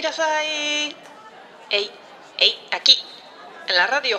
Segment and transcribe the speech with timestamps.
[0.00, 0.96] Kirasai.
[1.68, 1.90] Ey,
[2.38, 2.96] ey, aquí,
[3.68, 4.18] en la radio.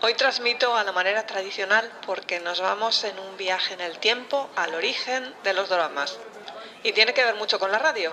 [0.00, 4.48] Hoy transmito a la manera tradicional porque nos vamos en un viaje en el tiempo
[4.54, 6.18] al origen de los dramas.
[6.84, 8.12] Y tiene que ver mucho con la radio.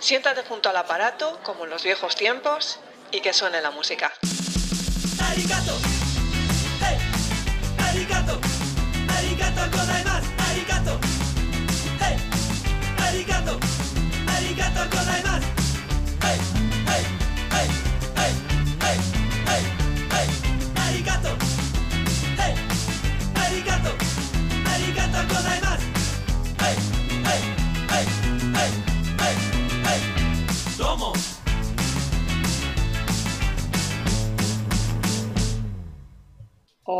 [0.00, 2.78] Siéntate junto al aparato, como en los viejos tiempos,
[3.10, 4.12] y que suene la música.
[5.30, 5.83] Arigato.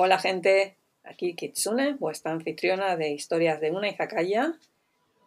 [0.05, 4.53] Hola gente, aquí Kitsune, vuestra anfitriona de historias de una izakaya.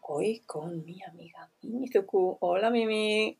[0.04, 2.38] Hoy con mi amiga Mimizuku.
[2.42, 3.40] Hola Mimi.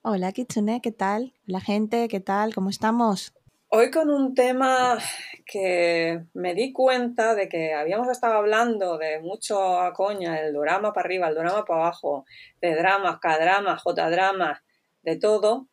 [0.00, 1.34] Hola Kitsune, ¿qué tal?
[1.44, 2.54] La gente, ¿qué tal?
[2.54, 3.34] ¿Cómo estamos?
[3.68, 4.96] Hoy con un tema
[5.44, 10.94] que me di cuenta de que habíamos estado hablando de mucho a coña, el drama
[10.94, 12.24] para arriba, el drama para abajo,
[12.62, 14.62] de dramas, K-dramas, J-dramas,
[15.02, 15.68] de todo.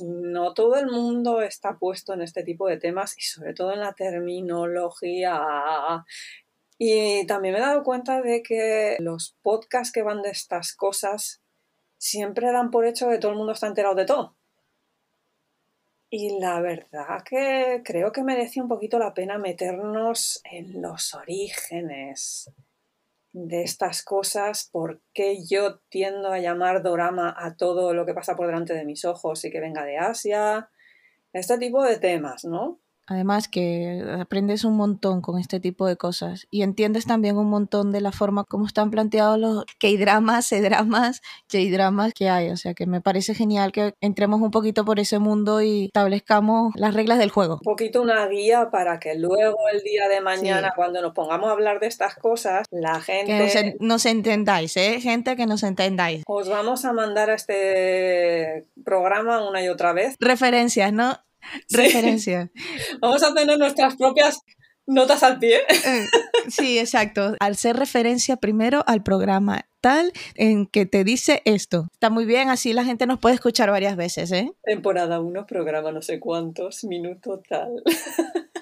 [0.00, 3.80] No todo el mundo está puesto en este tipo de temas y sobre todo en
[3.80, 5.40] la terminología.
[6.78, 11.42] Y también me he dado cuenta de que los podcasts que van de estas cosas
[11.96, 14.36] siempre dan por hecho que todo el mundo está enterado de todo.
[16.10, 22.50] Y la verdad que creo que merece un poquito la pena meternos en los orígenes
[23.32, 28.36] de estas cosas, por qué yo tiendo a llamar dorama a todo lo que pasa
[28.36, 30.68] por delante de mis ojos y que venga de Asia,
[31.32, 32.81] este tipo de temas, ¿no?
[33.12, 37.92] Además que aprendes un montón con este tipo de cosas y entiendes también un montón
[37.92, 42.48] de la forma como están planteados los K-dramas, C-dramas, J-dramas que hay.
[42.50, 46.72] O sea que me parece genial que entremos un poquito por ese mundo y establezcamos
[46.74, 47.54] las reglas del juego.
[47.56, 50.72] Un poquito una guía para que luego el día de mañana, Sí.
[50.76, 53.26] cuando nos pongamos a hablar de estas cosas, la gente...
[53.26, 55.00] Que nos, en- nos entendáis, ¿eh?
[55.00, 56.22] Gente que nos entendáis.
[56.26, 60.16] Os vamos a mandar a este programa una y otra vez.
[60.18, 61.18] Referencias, ¿no?
[61.68, 61.76] Sí.
[61.76, 62.50] Referencias.
[63.00, 64.40] Vamos a tener nuestras propias
[64.86, 65.58] notas al pie.
[65.58, 66.06] Eh,
[66.48, 67.34] Sí, exacto.
[67.40, 71.88] Al ser referencia primero al programa tal en que te dice esto.
[71.92, 74.52] Está muy bien, así la gente nos puede escuchar varias veces, ¿eh?
[74.62, 77.82] Temporada 1, programa no sé cuántos, minuto tal.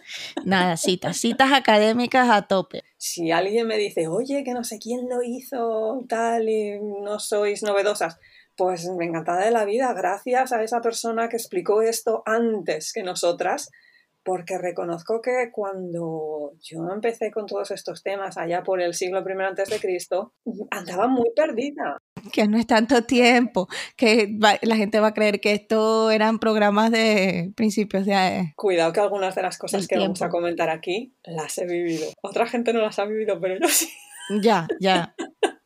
[0.45, 2.83] Nada, citas, citas académicas a tope.
[2.97, 7.63] Si alguien me dice, oye, que no sé quién lo hizo, tal, y no sois
[7.63, 8.19] novedosas,
[8.61, 13.03] pues me encantada de la vida, gracias a esa persona que explicó esto antes que
[13.03, 13.71] nosotras,
[14.23, 19.43] porque reconozco que cuando yo empecé con todos estos temas allá por el siglo I
[19.43, 20.35] antes de Cristo,
[20.71, 21.97] andaba muy perdida.
[22.35, 23.67] Que no es tanto tiempo,
[23.97, 28.53] que va- la gente va a creer que esto eran programas de principios de...
[28.57, 30.37] Cuidado que algunas de las cosas que vamos a tiempo.
[30.37, 32.09] comentar aquí las he vivido.
[32.21, 33.89] Otra gente no las ha vivido, pero yo sí.
[34.43, 35.15] Ya, ya.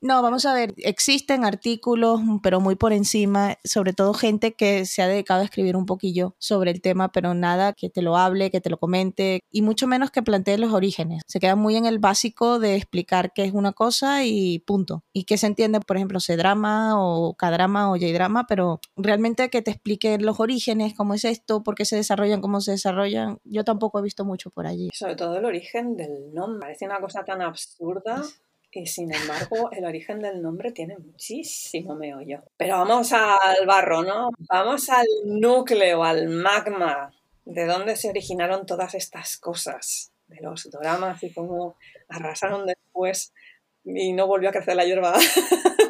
[0.00, 5.02] No, vamos a ver, existen artículos, pero muy por encima, sobre todo gente que se
[5.02, 8.52] ha dedicado a escribir un poquillo sobre el tema, pero nada que te lo hable,
[8.52, 11.22] que te lo comente, y mucho menos que plantee los orígenes.
[11.26, 15.02] Se queda muy en el básico de explicar qué es una cosa y punto.
[15.12, 19.72] Y qué se entiende, por ejemplo, C-drama o K-drama o J-drama, pero realmente que te
[19.72, 23.98] explique los orígenes, cómo es esto, por qué se desarrollan, cómo se desarrollan, yo tampoco
[23.98, 24.90] he visto mucho por allí.
[24.94, 26.60] Sobre todo el origen del nombre.
[26.60, 28.22] Parece una cosa tan absurda.
[28.78, 32.44] Y sin embargo, el origen del nombre tiene muchísimo meollo.
[32.56, 34.30] Pero vamos al barro, ¿no?
[34.48, 37.12] Vamos al núcleo, al magma,
[37.44, 41.76] de dónde se originaron todas estas cosas, de los doramas y cómo
[42.08, 43.32] arrasaron después
[43.84, 45.14] y no volvió a crecer la hierba.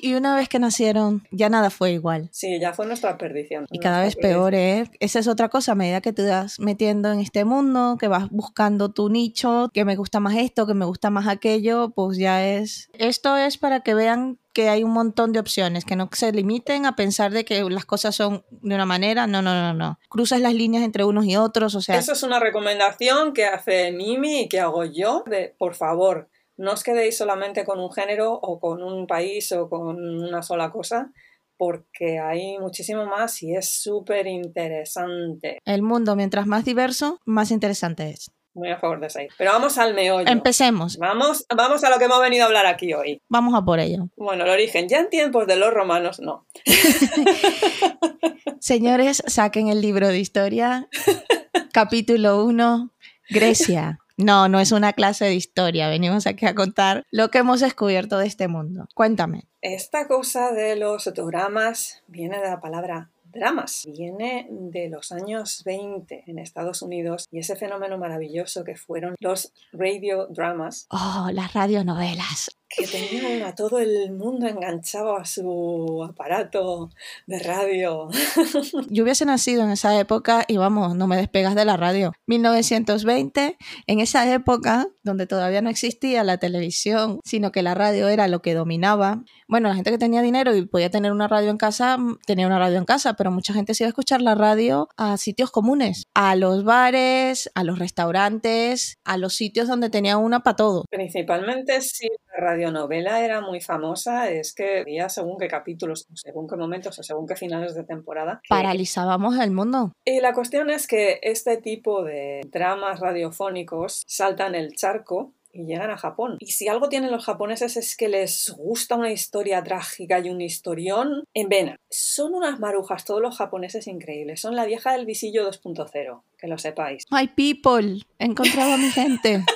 [0.00, 2.28] Y una vez que nacieron, ya nada fue igual.
[2.32, 3.66] Sí, ya fue nuestra perdición.
[3.70, 4.90] Y cada vez peor, ¿eh?
[5.00, 8.30] Esa es otra cosa, a medida que te vas metiendo en este mundo, que vas
[8.30, 12.46] buscando tu nicho, que me gusta más esto, que me gusta más aquello, pues ya
[12.46, 12.90] es...
[12.94, 16.86] Esto es para que vean que hay un montón de opciones, que no se limiten
[16.86, 19.98] a pensar de que las cosas son de una manera, no, no, no, no.
[20.08, 21.98] Cruzas las líneas entre unos y otros, o sea...
[21.98, 26.72] Eso es una recomendación que hace Mimi y que hago yo de, por favor, no
[26.72, 31.12] os quedéis solamente con un género o con un país o con una sola cosa,
[31.58, 35.58] porque hay muchísimo más y es súper interesante.
[35.64, 38.30] El mundo, mientras más diverso, más interesante es.
[38.54, 39.18] Muy a favor de eso.
[39.36, 40.26] Pero vamos al meollo.
[40.30, 43.20] Empecemos, Vamos, vamos a lo que hemos venido a hablar aquí hoy.
[43.28, 44.08] vamos a por ello.
[44.16, 44.88] Bueno, el origen.
[44.88, 46.46] Ya en tiempos de los romanos, no.
[48.60, 50.88] Señores, saquen el libro de historia.
[51.72, 52.92] Capítulo 1,
[53.28, 53.98] Grecia.
[54.16, 55.88] No, no es una clase de historia.
[55.88, 58.88] Venimos aquí a contar lo que hemos descubierto de este mundo.
[58.94, 59.44] Cuéntame.
[59.60, 63.86] esta cosa de los doramas viene de la palabra dramas.
[63.86, 69.52] Viene de los años 20 en Estados Unidos y ese fenómeno maravilloso que fueron los
[69.72, 70.86] radio dramas.
[70.90, 76.90] Oh, las radionovelas que tenían a todo el mundo enganchado a su aparato
[77.26, 78.08] de radio.
[78.90, 82.12] Yo hubiese nacido en esa época y vamos, no me despegas de la radio.
[82.26, 83.56] 1920,
[83.86, 88.42] en esa época donde todavía no existía la televisión, sino que la radio era lo
[88.42, 89.22] que dominaba.
[89.48, 91.96] Bueno, la gente que tenía dinero y podía tener una radio en casa,
[92.26, 95.16] tenía una radio en casa, pero mucha gente se iba a escuchar la radio a
[95.16, 100.56] sitios comunes, a los bares, a los restaurantes, a los sitios donde tenía una para
[100.56, 100.84] todo.
[100.90, 106.56] Principalmente si la radionovela era muy famosa, es que había según qué capítulos, según qué
[106.56, 108.40] momentos o según qué finales de temporada.
[108.42, 109.92] que- Paralizábamos el mundo.
[110.04, 115.90] Y la cuestión es que este tipo de dramas radiofónicos saltan el charco y llegan
[115.90, 116.36] a Japón.
[116.38, 120.42] Y si algo tienen los japoneses es que les gusta una historia trágica y un
[120.42, 121.76] historión en vena.
[121.88, 124.40] Son unas marujas todos los japoneses increíbles.
[124.40, 127.04] Son la vieja del visillo 2.0, que lo sepáis.
[127.10, 129.42] My people, he encontrado a mi gente.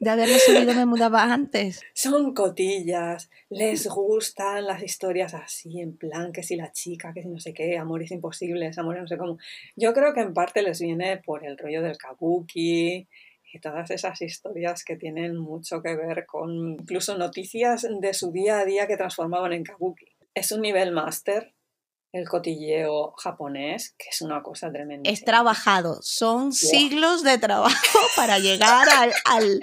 [0.00, 1.82] De haberlo subido me mudaba antes.
[1.92, 7.28] Son cotillas, les gustan las historias así, en plan que si la chica, que si
[7.28, 9.38] no sé qué, amores imposibles, amores no sé cómo.
[9.74, 13.08] Yo creo que en parte les viene por el rollo del kabuki
[13.52, 18.60] y todas esas historias que tienen mucho que ver con incluso noticias de su día
[18.60, 20.06] a día que transformaban en kabuki.
[20.32, 21.54] Es un nivel máster
[22.12, 25.10] el cotilleo japonés, que es una cosa tremenda.
[25.10, 25.98] Es trabajado.
[26.02, 27.74] Son siglos de trabajo
[28.16, 29.60] para llegar al, al,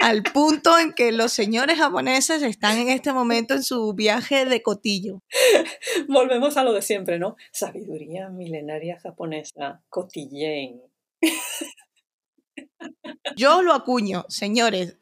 [0.00, 4.62] al punto en que los señores japoneses están en este momento en su viaje de
[4.62, 5.22] cotillo.
[6.08, 7.36] Volvemos a lo de siempre, ¿no?
[7.52, 10.82] Sabiduría milenaria japonesa, cotillein.
[13.36, 14.96] Yo lo acuño, señores.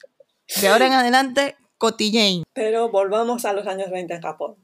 [0.60, 2.44] De ahora en adelante, cotillein.
[2.52, 4.63] Pero volvamos a los años 20 en Japón.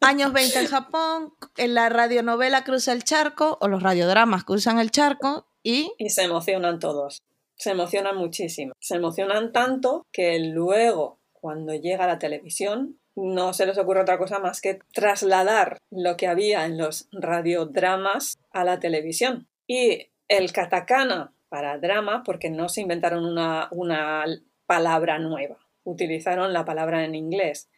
[0.00, 4.90] Años 20 en Japón, en la radionovela cruza el charco, o los radiodramas cruzan el
[4.90, 7.22] charco, y Y se emocionan todos.
[7.56, 8.72] Se emocionan muchísimo.
[8.80, 14.38] Se emocionan tanto que luego, cuando llega la televisión, no se les ocurre otra cosa
[14.38, 19.48] más que trasladar lo que había en los radiodramas a la televisión.
[19.66, 24.24] Y el katakana para drama, porque no se inventaron una, una
[24.66, 27.68] palabra nueva, utilizaron la palabra en inglés.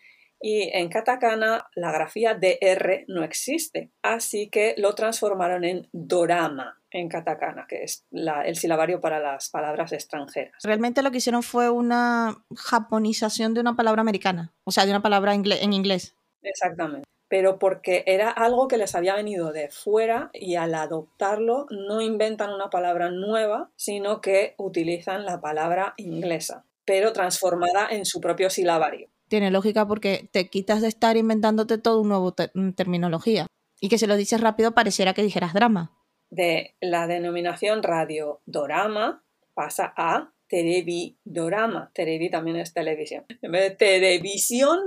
[0.46, 7.08] Y en katakana la grafía DR no existe, así que lo transformaron en dorama en
[7.08, 10.52] katakana, que es la- el silabario para las palabras extranjeras.
[10.62, 15.00] realmente lo que hicieron fue una japonización de una palabra americana, o sea, de una
[15.00, 16.14] palabra ingle- en inglés.
[16.42, 17.08] Exactamente.
[17.28, 22.52] Pero porque era algo que les había venido de fuera y al adoptarlo no inventan
[22.52, 29.08] una palabra nueva, sino que utilizan la palabra inglesa, pero transformada en su propio silabario.
[29.28, 33.46] Tiene lógica porque te quitas de estar inventándote todo un nuevo mm, terminología.
[33.80, 35.92] Y que si lo dices rápido pareciera que dijeras drama.
[36.30, 39.24] De la denominación radio dorama
[39.54, 41.90] pasa a terebi dorama.
[41.94, 43.24] Terebi también es televisión.
[43.42, 44.78] En vez de televisión,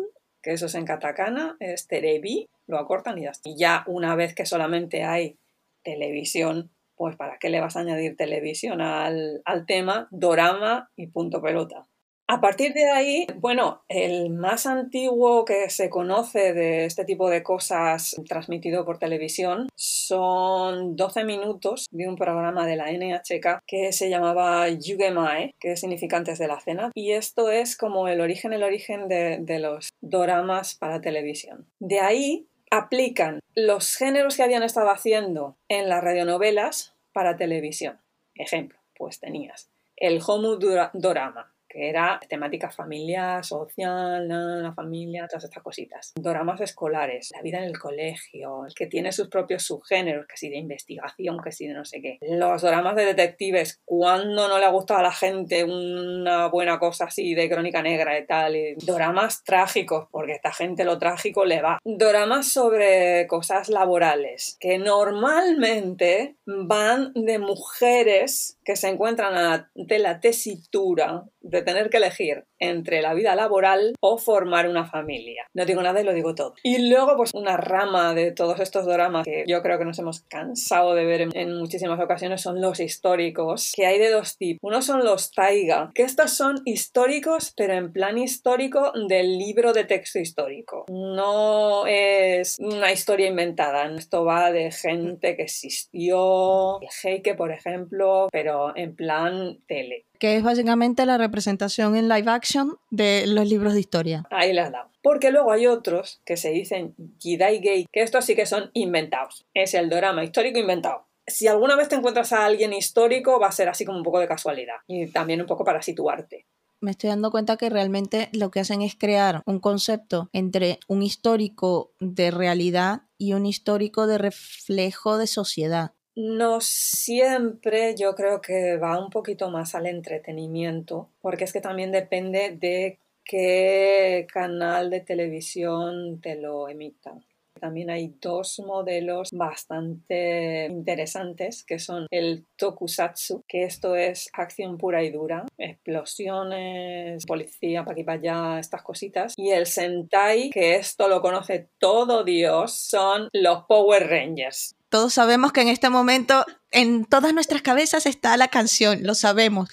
[0.41, 3.49] que eso es en katakana, es terebi, lo acortan y ya está.
[3.49, 5.37] Y ya una vez que solamente hay
[5.83, 10.07] televisión, pues ¿para qué le vas a añadir televisión al, al tema?
[10.11, 11.87] Dorama y punto pelota.
[12.29, 17.41] A partir de ahí, bueno, el más antiguo que se conoce de este tipo de
[17.41, 24.09] cosas transmitido por televisión son 12 minutos de un programa de la NHK que se
[24.09, 28.63] llamaba Yugemae, que significa antes de la cena, y esto es como el origen, el
[28.63, 31.65] origen de, los doramas para televisión.
[31.79, 38.01] De ahí aplican los géneros que habían estado haciendo en las radionovelas para televisión.
[38.35, 40.57] Ejemplo, pues tenías el Homu
[40.93, 46.13] Dorama, que era temática familiar, social, la, familia, todas estas cositas.
[46.15, 50.49] Doramas escolares, la vida en el colegio, el que tiene sus propios subgéneros, que si
[50.49, 52.17] de investigación, que si de no sé qué.
[52.21, 57.05] Los doramas de detectives, cuando no le ha gustado a la gente una buena cosa
[57.05, 58.55] así de crónica negra y tal.
[58.55, 61.77] Y doramas trágicos, porque a esta gente lo trágico le va.
[61.83, 71.25] Doramas sobre cosas laborales, que normalmente van de mujeres que se encuentran ante la tesitura
[71.41, 75.45] de tener que elegir entre la vida laboral o formar una familia.
[75.53, 76.53] No digo nada y lo digo todo.
[76.63, 80.21] Y luego, pues una rama de todos estos dramas que yo creo que nos hemos
[80.21, 84.59] cansado de ver en, en muchísimas ocasiones son los históricos, que hay de dos tipos.
[84.61, 89.83] Uno son los taiga, que estos son históricos, pero en plan histórico del libro de
[89.83, 90.85] texto histórico.
[90.89, 93.85] No es una historia inventada.
[93.95, 100.05] Esto va de gente que existió, el Heike, por ejemplo, pero en plan tele.
[100.19, 104.25] Que es básicamente la representación en live action Action de los libros de historia.
[104.31, 104.89] Ahí le has dado.
[105.01, 109.45] Porque luego hay otros que se dicen Jidai Gay, que estos sí que son inventados.
[109.53, 111.07] Es el drama histórico inventado.
[111.25, 114.21] Si alguna vez te encuentras a alguien histórico, va a ser así como un poco
[114.21, 114.75] de casualidad.
[114.87, 116.45] Y también un poco para situarte.
[116.79, 121.03] Me estoy dando cuenta que realmente lo que hacen es crear un concepto entre un
[121.03, 125.91] histórico de realidad y un histórico de reflejo de sociedad.
[126.19, 131.91] No siempre yo creo que va un poquito más al entretenimiento, porque es que también
[131.91, 137.23] depende de qué canal de televisión te lo emitan.
[137.59, 145.03] También hay dos modelos bastante interesantes que son el tokusatsu, que esto es acción pura
[145.03, 149.35] y dura, explosiones, policía, para aquí para allá, estas cositas.
[149.37, 154.76] Y el sentai, que esto lo conoce todo Dios, son los Power Rangers.
[154.89, 159.69] Todos sabemos que en este momento en todas nuestras cabezas está la canción, lo sabemos.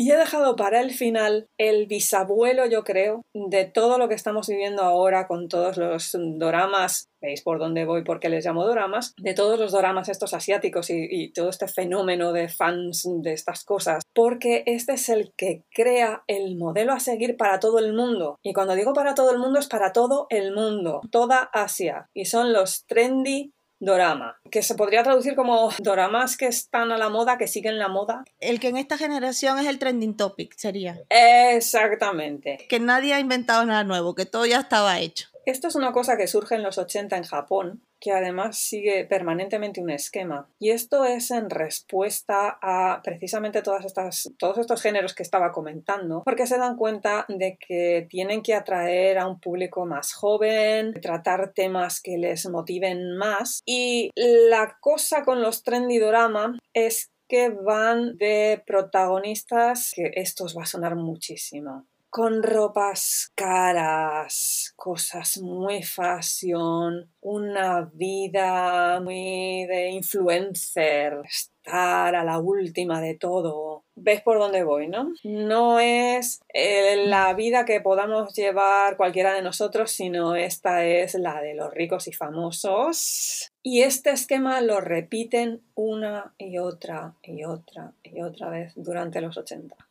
[0.00, 4.46] Y he dejado para el final el bisabuelo, yo creo, de todo lo que estamos
[4.46, 9.34] viviendo ahora con todos los doramas, veis por dónde voy porque les llamo doramas, de
[9.34, 14.04] todos los doramas estos asiáticos y, y todo este fenómeno de fans de estas cosas,
[14.14, 18.36] porque este es el que crea el modelo a seguir para todo el mundo.
[18.44, 22.06] Y cuando digo para todo el mundo es para todo el mundo, toda Asia.
[22.14, 27.08] Y son los trendy dorama, que se podría traducir como doramas que están a la
[27.08, 28.24] moda, que siguen la moda.
[28.40, 31.00] El que en esta generación es el trending topic, sería.
[31.10, 32.66] Exactamente.
[32.68, 35.28] Que nadie ha inventado nada nuevo, que todo ya estaba hecho.
[35.46, 39.80] Esto es una cosa que surge en los 80 en Japón, que además sigue permanentemente
[39.80, 40.48] un esquema.
[40.58, 46.58] Y esto es en respuesta a precisamente todos estos géneros que estaba comentando, porque se
[46.58, 52.18] dan cuenta de que tienen que atraer a un público más joven, tratar temas que
[52.18, 53.62] les motiven más.
[53.64, 60.56] Y la cosa con los trendy drama es que van de protagonistas, que esto os
[60.56, 71.20] va a sonar muchísimo con ropas caras, cosas muy fashion, una vida muy de influencer,
[71.24, 73.84] estar a la última de todo.
[73.94, 75.12] ¿Ves por dónde voy, no?
[75.22, 81.42] No es eh, la vida que podamos llevar cualquiera de nosotros, sino esta es la
[81.42, 83.52] de los ricos y famosos.
[83.62, 89.36] Y este esquema lo repiten una y otra y otra y otra vez durante los
[89.36, 89.87] 80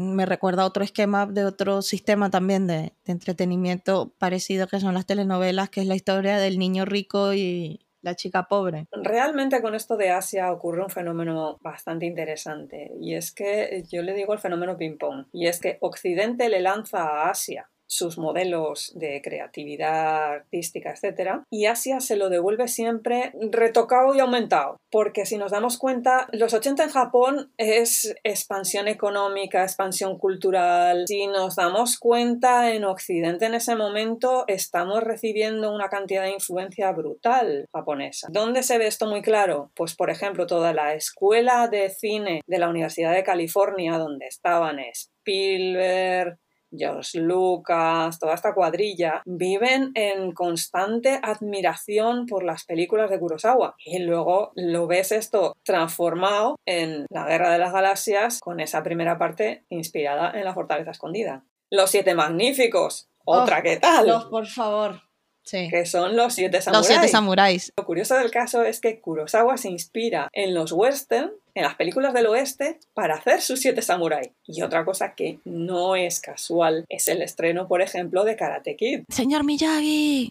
[0.00, 5.06] me recuerda a otro esquema de otro sistema también de, entretenimiento parecido que son las
[5.06, 8.86] telenovelas, que es la historia del niño rico y la chica pobre.
[8.92, 14.14] Realmente con esto de Asia ocurre un fenómeno bastante interesante y es que yo le
[14.14, 19.20] digo el fenómeno ping-pong y es que Occidente le lanza a Asia sus modelos de
[19.20, 21.42] creatividad artística, etc.
[21.50, 26.54] Y Asia se lo devuelve siempre retocado y aumentado, porque si nos damos cuenta, los
[26.54, 31.04] 80 en Japón es expansión económica, expansión cultural.
[31.08, 36.92] Si nos damos cuenta, en Occidente en ese momento estamos recibiendo una cantidad de influencia
[36.92, 38.28] brutal japonesa.
[38.30, 39.72] ¿Dónde se ve esto muy claro?
[39.74, 44.78] Pues por ejemplo, toda la escuela de cine de la Universidad de California, donde estaban
[44.78, 46.38] Spielberg,
[46.76, 53.74] George Lucas, toda esta cuadrilla, viven en constante admiración por las películas de Kurosawa.
[53.84, 59.18] Y luego lo ves esto transformado en La Guerra de las Galaxias con esa primera
[59.18, 61.44] parte inspirada en la Fortaleza Escondida.
[61.70, 64.06] Los Siete Magníficos, otra Oh, que tal.
[64.06, 65.09] Los, por favor.
[65.50, 65.68] Sí.
[65.68, 66.78] Que son los siete samuráis.
[66.78, 67.72] Los siete samuráis.
[67.76, 72.14] Lo curioso del caso es que Kurosawa se inspira en los western, en las películas
[72.14, 74.30] del oeste, para hacer sus siete samuráis.
[74.46, 79.00] Y otra cosa que no es casual es el estreno, por ejemplo, de Karate Kid.
[79.08, 80.30] Señor Miyagi.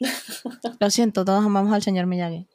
[0.80, 2.46] Lo siento, todos amamos al señor Miyagi.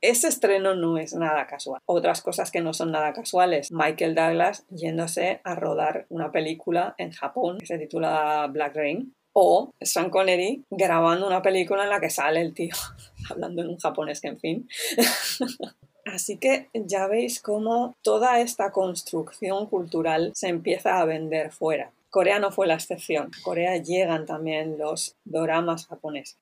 [0.00, 1.82] Ese estreno no es nada casual.
[1.84, 3.70] Otras cosas que no son nada casuales.
[3.70, 9.14] Michael Douglas yéndose a rodar una película en Japón que se titula Black Rain.
[9.32, 12.74] O Sean Connery grabando una película en la que sale el tío
[13.30, 14.68] hablando en un japonés que, en fin.
[16.04, 21.92] Así que ya veis cómo toda esta construcción cultural se empieza a vender fuera.
[22.10, 23.30] Corea no fue la excepción.
[23.42, 26.36] Corea llegan también los doramas japoneses.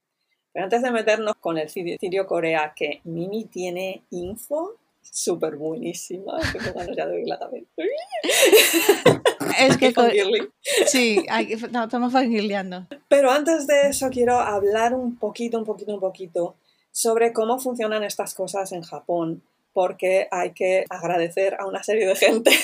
[0.52, 6.72] Pero antes de meternos con el Cirio Corea, que Mimi tiene info súper buenísima, tengo
[6.74, 7.66] ganas ya de oírla también.
[9.60, 9.92] Es que.
[9.94, 10.48] co- Fangirling.
[10.86, 11.24] sí,
[11.70, 12.86] no, estamos fangirleando.
[13.08, 16.56] Pero antes de eso quiero hablar un poquito, un poquito, un poquito
[16.92, 22.16] sobre cómo funcionan estas cosas en Japón, porque hay que agradecer a una serie de
[22.16, 22.50] gente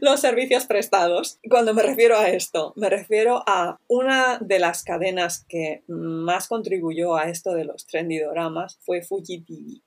[0.00, 1.38] los servicios prestados.
[1.48, 7.16] Cuando me refiero a esto, me refiero a una de las cadenas que más contribuyó
[7.16, 9.82] a esto de los trendy doramas fue Fuji TV.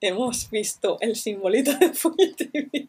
[0.00, 2.88] Hemos visto el simbolito de Fuji TV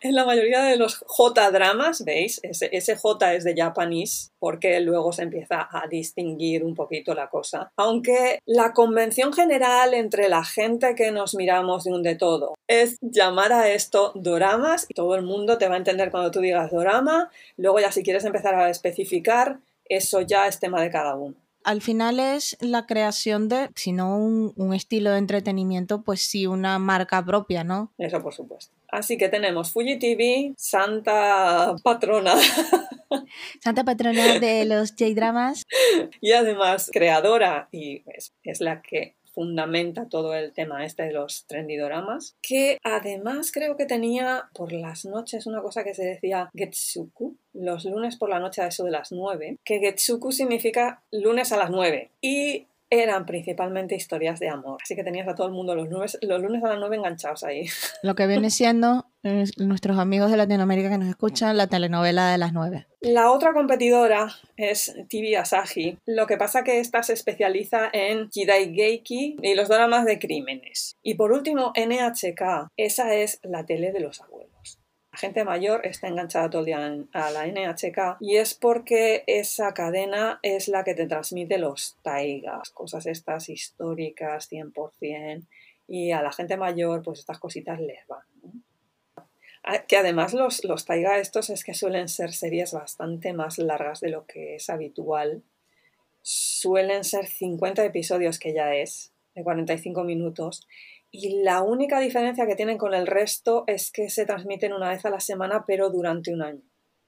[0.00, 2.40] en la mayoría de los J-dramas, ¿veis?
[2.42, 7.72] Ese, J es de Japanese porque luego se empieza a distinguir un poquito la cosa.
[7.76, 12.96] Aunque la convención general entre la gente que nos miramos de un de todo es
[13.00, 16.70] llamar a esto doramas y todo el mundo te va a entender cuando tú digas
[16.70, 17.30] dorama.
[17.56, 21.80] Luego ya si quieres empezar a especificar, eso ya es tema de cada uno al
[21.80, 26.78] final es la creación de, si no un, un, estilo de entretenimiento, pues sí una
[26.78, 27.92] marca propia, ¿no?
[27.98, 28.74] Eso por supuesto.
[28.88, 32.34] Así que tenemos Fuji TV, Santa Patrona.
[33.60, 35.64] Santa Patrona de los J-Dramas.
[36.20, 41.46] Y además creadora, y es, es la que fundamenta todo el tema este de los
[41.46, 47.36] trendidoramas, que además creo que tenía por las noches una cosa que se decía Getsuku,
[47.52, 51.56] los lunes por la noche a eso de las 9, que Getsuku significa lunes a
[51.56, 54.78] las 9 y eran principalmente historias de amor.
[54.82, 57.44] Así que tenías a todo el mundo los lunes, los lunes a las 9 enganchados
[57.44, 57.66] ahí.
[58.02, 59.06] Lo que viene siendo
[59.56, 62.86] nuestros amigos de Latinoamérica que nos escuchan, la telenovela de las 9.
[63.00, 65.98] La otra competidora es TV Asahi.
[66.04, 70.96] Lo que pasa que esta se especializa en Jidai Geiki y los dramas de crímenes.
[71.02, 72.68] Y por último, NHK.
[72.76, 74.53] Esa es la tele de los abuelos.
[75.14, 79.72] La gente mayor está enganchada todo el día a la NHK y es porque esa
[79.72, 85.46] cadena es la que te transmite los taigas, cosas estas históricas 100%
[85.86, 88.24] y a la gente mayor pues estas cositas les van.
[89.62, 94.00] Ah, que además los, los taiga estos es que suelen ser series bastante más largas
[94.00, 95.44] de lo que es habitual.
[96.22, 100.66] Suelen ser 50 episodios que ya es, de 45 minutos
[101.16, 105.04] y la única diferencia que tienen con el resto es que se transmiten una vez
[105.04, 106.62] a la semana, pero durante un año.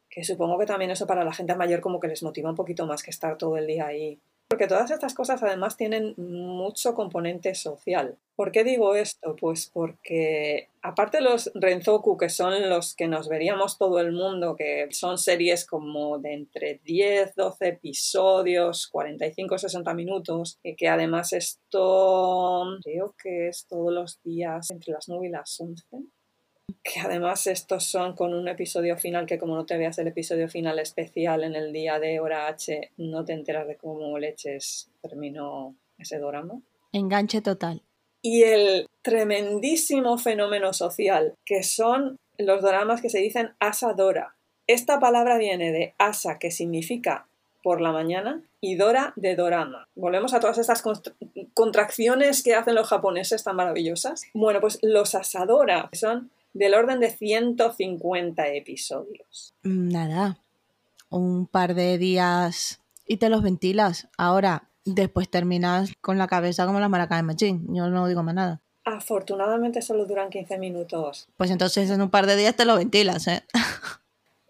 [0.09, 2.87] Que supongo que también eso para la gente mayor como que les motiva un poquito
[2.87, 7.55] más que estar todo el día ahí porque todas estas cosas además tienen mucho componente
[7.55, 8.17] social.
[8.37, 9.35] ¿Por qué digo esto?
[9.35, 14.89] Pues porque aparte los Renzoku, que son los que nos veríamos todo el mundo, que
[14.93, 22.65] son series como de entre 10, 12 episodios, 45, 60 minutos, y que además esto
[22.85, 25.85] creo que es todos los días entre las 9 y las 11
[26.83, 30.49] que además estos son con un episodio final que como no te veas el episodio
[30.49, 35.75] final especial en el día de hora H, no te enteras de cómo leches terminó
[35.99, 36.61] ese drama.
[36.93, 37.83] Enganche total.
[38.23, 44.35] Y el tremendísimo fenómeno social, que son los dramas que se dicen asadora.
[44.67, 47.29] Esta palabra viene de asa, que significa
[47.63, 49.89] por la mañana, y dora de dorama.
[49.95, 50.83] Volvemos a todas estas
[51.55, 54.23] contracciones que hacen los japoneses tan maravillosas.
[54.35, 59.55] Bueno, pues los asadora son del orden de 150 episodios.
[59.63, 60.43] Nada,
[61.11, 64.09] un par de días y te los ventilas.
[64.17, 67.67] Ahora, después terminas con la cabeza como la maraca de Machín.
[67.75, 68.63] Yo no digo más nada.
[68.85, 71.29] Afortunadamente solo duran 15 minutos.
[71.37, 73.45] Pues entonces en un par de días te lo ventilas, ¿eh?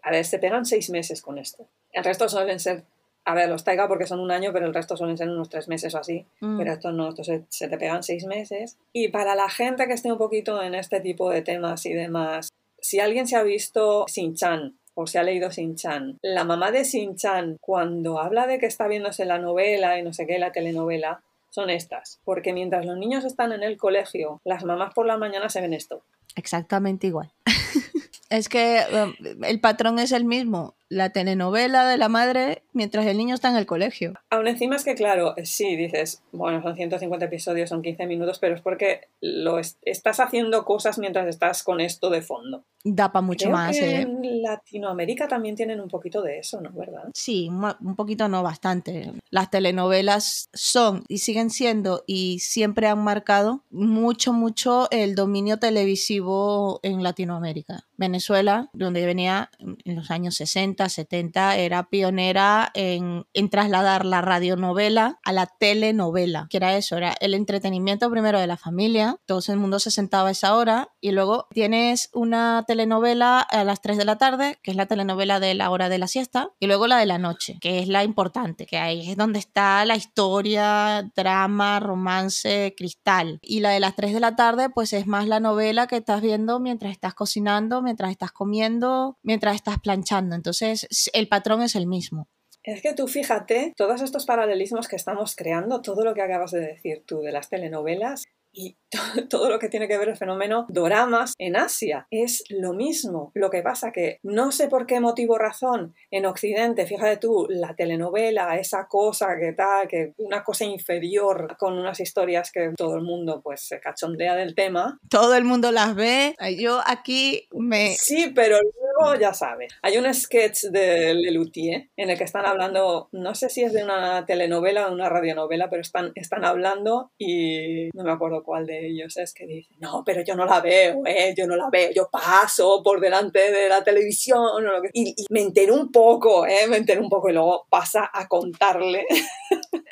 [0.01, 1.67] A ver, se pegan seis meses con esto.
[1.91, 2.85] El resto suelen ser
[3.27, 5.67] a ver, los Taiga porque son un año, pero el resto suelen ser unos tres
[5.67, 6.25] meses o así.
[6.39, 6.57] Mm.
[6.57, 8.77] Pero estos no, estos se, te pegan seis meses.
[8.93, 12.47] Y para la gente que esté un poquito en este tipo de temas y demás,
[12.79, 17.57] si alguien se ha visto Sin-Chan o se ha leído Sin-Chan, la mamá de Sin-Chan,
[17.59, 21.69] cuando habla de que está viéndose la novela y no sé qué, la telenovela, son
[21.69, 22.21] estas.
[22.23, 25.73] Porque mientras los niños están en el colegio, las mamás por la mañana se ven
[25.73, 26.01] esto.
[26.37, 27.29] Exactamente igual.
[28.29, 33.17] es que um, el patrón es el mismo la telenovela de la madre mientras el
[33.17, 34.13] niño está en el colegio.
[34.29, 38.55] Aún encima es que, claro, sí, dices, bueno, son 150 episodios, son 15 minutos, pero
[38.55, 42.63] es porque lo estás haciendo cosas mientras estás con esto de fondo.
[42.83, 43.75] Da para mucho más.
[43.77, 44.01] ¿eh?
[44.01, 46.71] En Latinoamérica también tienen un poquito de eso, ¿no?
[46.71, 47.09] ¿Verdad?
[47.13, 49.11] Sí, un poquito no, bastante.
[49.29, 56.79] Las telenovelas son y siguen siendo y siempre han marcado mucho, mucho el dominio televisivo
[56.83, 57.83] en Latinoamérica.
[57.97, 65.19] Venezuela, donde venía en los años 60, 70, era pionera en, en, trasladar la radionovela
[65.23, 69.57] a la telenovela, que era eso, era el entretenimiento primero de la familia, todo el
[69.57, 74.05] mundo se sentaba a esa hora y luego tienes una telenovela a las 3 de
[74.05, 76.97] la tarde, que es la telenovela de la hora de la siesta, y luego la
[76.97, 81.79] de la noche, que es la importante, que ahí es donde está la historia, drama,
[81.79, 83.39] romance, cristal.
[83.41, 86.21] Y la de las 3 de la tarde, pues es más la novela que estás
[86.21, 90.35] viendo mientras estás cocinando, mientras estás comiendo, mientras estás planchando.
[90.35, 90.66] Entonces,
[91.13, 92.27] el patrón es el mismo.
[92.63, 96.59] Es que tú fíjate, todos estos paralelismos que estamos creando, todo lo que acabas de
[96.59, 98.25] decir tú de las telenovelas,
[98.57, 98.75] y
[99.29, 102.07] todo lo que tiene que ver el fenómeno doramas en Asia.
[102.09, 103.31] Es lo mismo.
[103.35, 107.75] Lo que pasa que no sé por qué motivo razón en Occidente, fíjate tú, la
[107.75, 113.03] telenovela, esa cosa que tal, que una cosa inferior con unas historias que todo el
[113.03, 114.99] mundo pues se cachondea del tema.
[115.09, 116.35] Todo el mundo las ve.
[116.57, 117.95] Yo aquí me...
[117.95, 118.57] Sí, pero
[118.97, 119.73] luego ya sabes.
[119.81, 123.83] Hay un sketch de Lelutier en el que están hablando, no sé si es de
[123.83, 128.87] una telenovela o una radionovela, pero están, están hablando y no me acuerdo cuál de
[128.87, 131.91] ellos es que dice, no, pero yo no la veo, eh, yo no la veo,
[131.91, 136.77] yo paso por delante de la televisión y, y me enteré un poco, eh, me
[136.77, 139.05] enteré un poco y luego pasa a contarle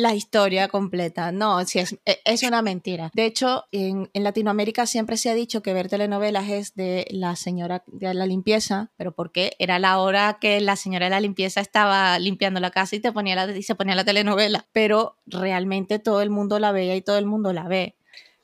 [0.00, 1.32] la historia completa.
[1.32, 3.10] No, sí, es, e, es una mentira.
[3.14, 7.36] De hecho, en, en, Latinoamérica siempre se ha dicho que ver telenovelas es de la
[7.36, 11.60] señora de la limpieza, pero porque era la hora que la señora de la limpieza
[11.60, 14.66] estaba limpiando la casa y, te ponía la, y se ponía la telenovela.
[14.72, 17.96] Pero realmente todo el mundo la veía y todo el mundo la ve.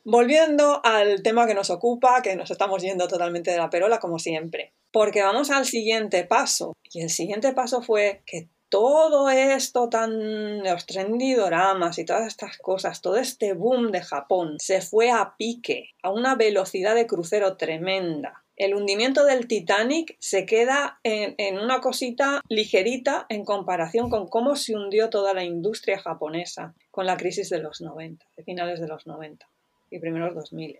[0.09, 4.21] Volviendo al tema que nos ocupa, que nos estamos yendo totalmente de la perola como
[4.21, 6.75] siempre, porque vamos al siguiente paso.
[6.92, 12.59] Y el siguiente paso fue que todo esto tan los trendy doramas y todas estas
[12.59, 17.57] cosas, todo este boom de Japón se fue a pique, a una velocidad de crucero
[17.57, 18.45] tremenda.
[18.55, 24.57] El hundimiento del Titanic se queda en, en, una cosita ligerita en comparación con cómo
[24.57, 28.89] se hundió toda la industria japonesa con la crisis de los 90, de finales de
[28.89, 29.49] los 90
[29.91, 30.79] y primeros 2000.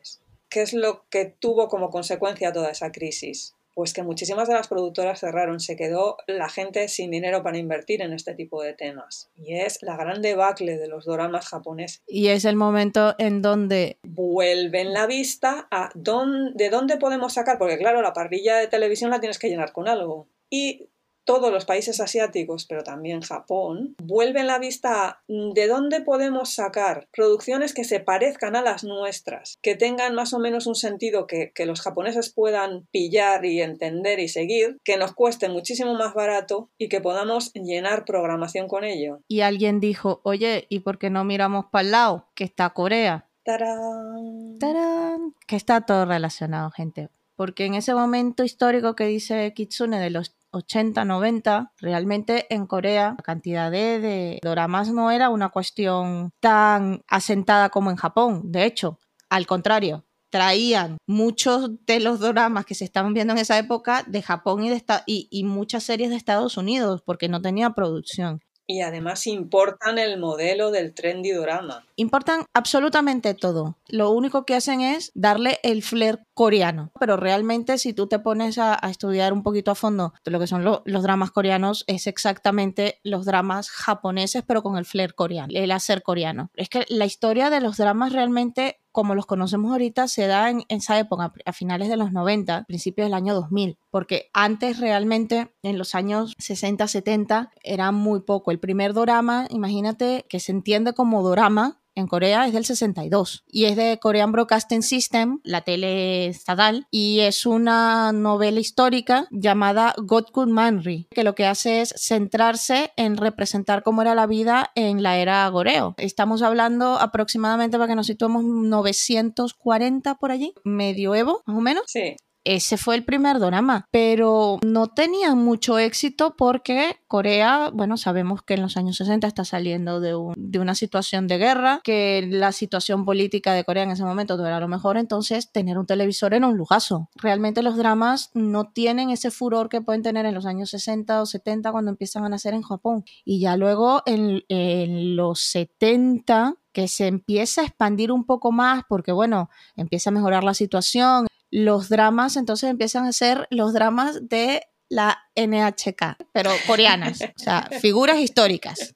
[0.51, 3.56] ¿Qué es lo que tuvo como consecuencia toda esa crisis?
[3.77, 8.01] Pues que muchísimas de las productoras cerraron, se quedó la gente sin dinero para invertir
[8.01, 9.29] en este tipo de temas.
[9.37, 12.03] Y es la gran debacle de los doramas japoneses.
[12.07, 17.59] Y es el momento en donde vuelven la vista a dónde, de dónde podemos sacar,
[17.59, 20.27] porque claro, la parrilla de televisión la tienes que llenar con algo.
[20.49, 20.89] Y
[21.27, 27.09] todos los países asiáticos, pero también Japón, vuelven la vista a de dónde podemos sacar
[27.13, 31.53] producciones que se parezcan a las nuestras, que tengan más o menos un sentido que,
[31.55, 36.71] que los japoneses puedan pillar y entender y seguir, que nos cueste muchísimo más barato
[36.79, 39.19] y que podamos llenar programación con ello.
[39.29, 42.29] Y alguien dijo, oye, ¿y por qué no miramos para el lado?
[42.35, 43.29] Que está Corea.
[43.45, 44.59] ¡Tarán!
[44.59, 45.35] ¡Tarán!
[45.47, 47.11] Que está todo relacionado, gente.
[47.37, 53.15] Porque en ese momento histórico que dice Kitsune de los 80, 90, realmente en Corea
[53.17, 58.43] la cantidad de, de doramas no era una cuestión tan asentada como en Japón.
[58.45, 63.59] De hecho, al contrario, traían muchos de los dramas que se estaban viendo en esa
[63.59, 67.71] época de Japón y, de y, y, muchas series de Estados Unidos porque no tenía
[67.71, 68.41] producción.
[68.67, 71.85] Y además importan el modelo del trendy drama.
[71.97, 73.77] Importan absolutamente todo.
[73.89, 76.91] Lo único que hacen es darle el flair coreano.
[76.99, 80.65] Pero realmente si tú te pones a, estudiar un poquito a fondo lo que son
[80.65, 85.71] lo, los dramas coreanos, es exactamente los dramas japoneses, pero con el flair coreano, el
[85.71, 86.51] hacer coreano.
[86.57, 90.65] Es que la historia de los dramas realmente como los conocemos ahorita se da en,
[90.71, 95.77] esa época, a finales de los 90, principios del año 2000, porque antes realmente en
[95.77, 98.53] los años 60, 70 era muy poco.
[98.53, 103.65] El primer dorama, imagínate que se entiende como dorama, en Corea es del 62 y
[103.65, 110.53] es de Korean Broadcasting System, la tele estatal, y es una novela histórica llamada Godkun
[110.53, 115.17] Manri, que lo que hace es centrarse en representar cómo era la vida en la
[115.17, 115.95] era Goreo.
[115.97, 121.85] Estamos hablando aproximadamente, para que nos situemos, 940 por allí, medioevo, más o menos.
[121.87, 128.43] Sí ese fue el primer drama, pero no tenía mucho éxito porque Corea, bueno, sabemos
[128.43, 132.27] que en los años 60 está saliendo de, un, de, una situación de guerra, que
[132.29, 135.87] la situación política de Corea en ese momento no era lo mejor, entonces tener un
[135.87, 137.11] televisor era un lujazo.
[137.17, 141.27] Realmente los dramas no tienen ese furor que pueden tener en los años 60 o
[141.27, 143.05] 70 cuando empiezan a nacer en Japón.
[143.25, 148.83] Y ya luego en, en los 70 que se empieza a expandir un poco más
[148.87, 154.29] porque, bueno, empieza a mejorar la situación, los dramas entonces empiezan a ser los dramas
[154.29, 158.95] de la NHK, pero coreanas, o sea, figuras históricas.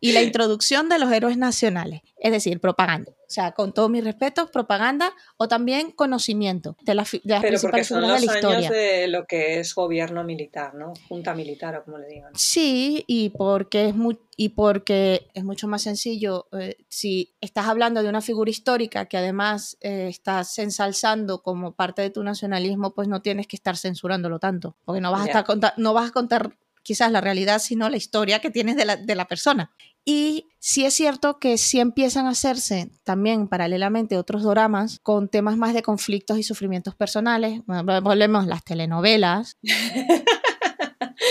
[0.00, 3.12] Y la introducción de los héroes nacionales, es decir, propaganda.
[3.28, 7.60] O sea, con todos mis respetos, propaganda o también conocimiento de, la, de las Pero
[7.60, 8.56] porque son de los la historia.
[8.56, 10.94] años de lo que es gobierno militar, ¿no?
[11.08, 12.32] Junta militar o como le digan.
[12.34, 18.02] Sí, y porque es muy y porque es mucho más sencillo eh, si estás hablando
[18.02, 23.08] de una figura histórica que además eh, estás ensalzando como parte de tu nacionalismo, pues
[23.08, 26.56] no tienes que estar censurándolo tanto, porque no vas a estar no vas a contar
[26.88, 29.72] quizás la realidad, sino la historia que tienes de la, de la persona.
[30.10, 35.58] Y sí es cierto que sí empiezan a hacerse también paralelamente otros dramas con temas
[35.58, 37.60] más de conflictos y sufrimientos personales.
[37.66, 39.58] Bueno, Volvemos las telenovelas.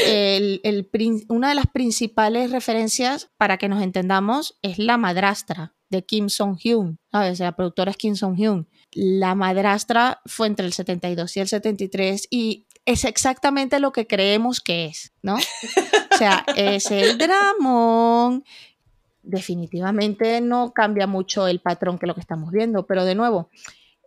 [0.05, 5.73] El- el prin- una de las principales referencias para que nos entendamos es La Madrastra.
[5.89, 7.39] de Kim Song-hyun, ¿sabes?
[7.39, 8.67] La productora es Kim Song-hyun.
[8.91, 14.61] La madrastra fue entre el 72 y el 73 y es exactamente lo que creemos
[14.61, 15.35] que es, ¿no?
[15.35, 18.45] O sea, es el dramón.
[19.21, 23.49] Definitivamente no cambia mucho el patrón que lo que estamos viendo, pero de nuevo,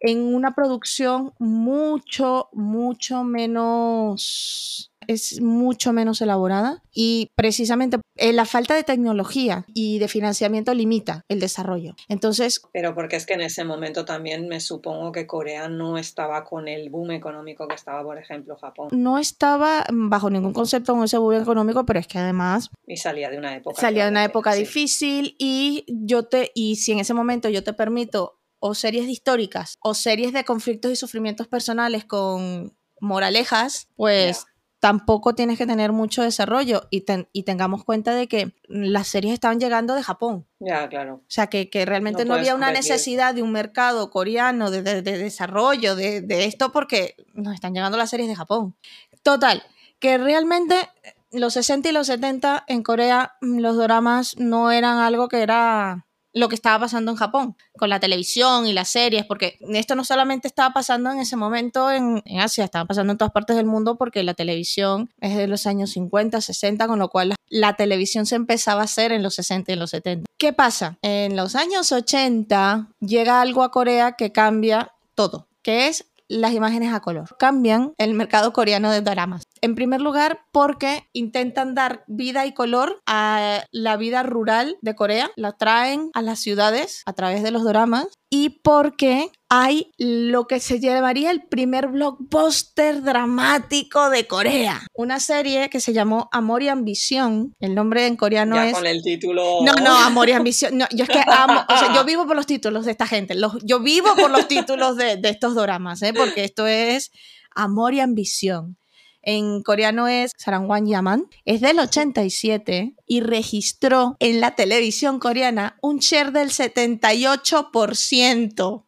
[0.00, 8.74] en una producción mucho, mucho menos es mucho menos elaborada y precisamente eh, la falta
[8.74, 11.94] de tecnología y de financiamiento limita el desarrollo.
[12.08, 12.62] Entonces...
[12.72, 16.68] Pero porque es que en ese momento también me supongo que Corea no estaba con
[16.68, 18.88] el boom económico que estaba, por ejemplo, Japón.
[18.92, 22.70] No estaba bajo ningún concepto con ese boom económico, pero es que además...
[22.86, 23.80] Y salía de una época.
[23.80, 26.52] Salía de una época difícil y yo te...
[26.54, 30.92] Y si en ese momento yo te permito o series históricas o series de conflictos
[30.92, 34.46] y sufrimientos personales con moralejas, pues
[34.80, 39.60] tampoco tienes que tener mucho desarrollo y, y, tengamos cuenta de que las series estaban
[39.60, 40.46] llegando de Japón.
[40.58, 41.16] Ya, claro.
[41.16, 45.96] O sea, que, realmente no, había una necesidad de un mercado coreano de, de, desarrollo
[45.96, 48.74] de, de, esto porque nos están llegando las series de Japón.
[49.22, 49.62] Total,
[49.98, 50.88] que realmente
[51.30, 56.48] los 60 y los 70 en Corea los dramas no eran algo que era lo
[56.48, 60.48] que estaba pasando en Japón con la televisión y las series, porque esto no solamente
[60.48, 64.22] estaba pasando en ese momento en, Asia, estaba pasando en todas partes del mundo porque
[64.22, 68.82] la televisión es de los años 50, 60, con lo cual la, televisión se empezaba
[68.82, 70.26] a hacer en los 60 y los 70.
[70.38, 70.98] ¿Qué pasa?
[71.02, 76.92] En los años 80 llega algo a Corea que cambia todo, que es las imágenes
[76.94, 77.36] a color.
[77.38, 79.42] Cambian el mercado coreano de dramas.
[79.62, 85.30] En primer lugar, porque intentan dar vida y color a la vida rural de Corea,
[85.36, 90.60] la traen a las ciudades a través de los dramas y porque hay lo que
[90.60, 94.80] se llamaría el primer blockbuster dramático de Corea.
[94.94, 97.54] Una serie que se llamó Amor y Ambición.
[97.58, 98.74] El nombre en coreano ya es.
[98.74, 99.58] con el título.
[99.62, 100.78] No, no, Amor y Ambición.
[100.78, 101.64] No, yo es que amo.
[101.68, 103.34] O sea, yo vivo por los títulos de esta gente.
[103.64, 106.14] yo vivo por los títulos de, de estos dramas, ¿eh?
[106.14, 107.10] porque esto es
[107.54, 108.79] Amor y Ambición
[109.22, 115.98] en coreano es Sarangwan Yaman, es del 87 y registró en la televisión coreana un
[115.98, 118.86] share del 78%.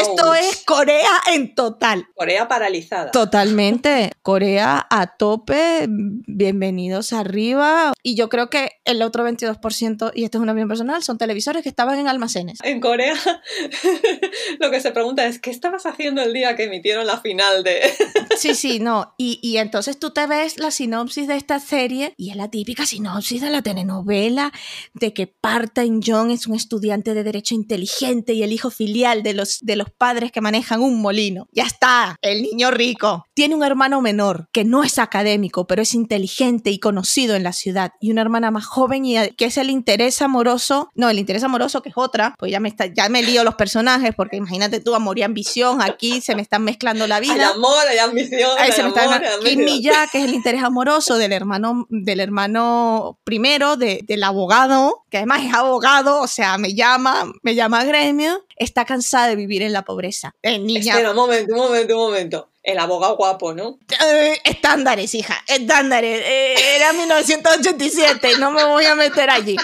[0.00, 2.06] Esto es Corea en total.
[2.14, 3.10] Corea paralizada.
[3.10, 4.12] Totalmente.
[4.22, 5.86] Corea a tope.
[5.88, 7.92] Bienvenidos arriba.
[8.02, 11.62] Y yo creo que el otro 22%, y esto es una opinión personal, son televisores
[11.62, 12.58] que estaban en almacenes.
[12.62, 13.14] En Corea,
[14.60, 17.82] lo que se pregunta es: ¿qué estabas haciendo el día que emitieron la final de.?
[18.36, 19.14] sí, sí, no.
[19.18, 22.86] Y, y entonces tú te ves la sinopsis de esta serie, y es la típica
[22.86, 24.52] sinopsis de la telenovela
[24.94, 29.34] de que Parta Jong es un estudiante de derecho inteligente y el hijo filial de
[29.34, 31.48] los de los padres que manejan un molino.
[31.52, 33.26] Ya está, el niño rico.
[33.34, 37.52] Tiene un hermano menor que no es académico, pero es inteligente y conocido en la
[37.52, 37.92] ciudad.
[38.00, 40.90] Y una hermana más joven y que es el interés amoroso.
[40.94, 42.34] No, el interés amoroso que es otra.
[42.38, 45.82] Pues ya me, está, ya me lío los personajes porque imagínate tú, amor y ambición.
[45.82, 47.34] Aquí se me están mezclando la vida.
[47.34, 48.50] Hay amor, hay ambición.
[48.58, 53.18] Hay se me amor, Kim Ya, que es el interés amoroso del hermano, del hermano
[53.24, 58.44] primero, de, del abogado, que además es abogado, o sea, me llama, me llama gremio.
[58.62, 60.36] Está cansada de vivir en la pobreza.
[60.40, 60.92] Eh, niña.
[60.92, 62.48] Espera, un momento, un momento, un momento.
[62.62, 63.80] El abogado guapo, ¿no?
[64.06, 66.22] Eh, estándares, hija, estándares.
[66.24, 69.56] Eh, era 1987, no me voy a meter allí.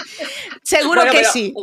[0.63, 1.53] Seguro que sí.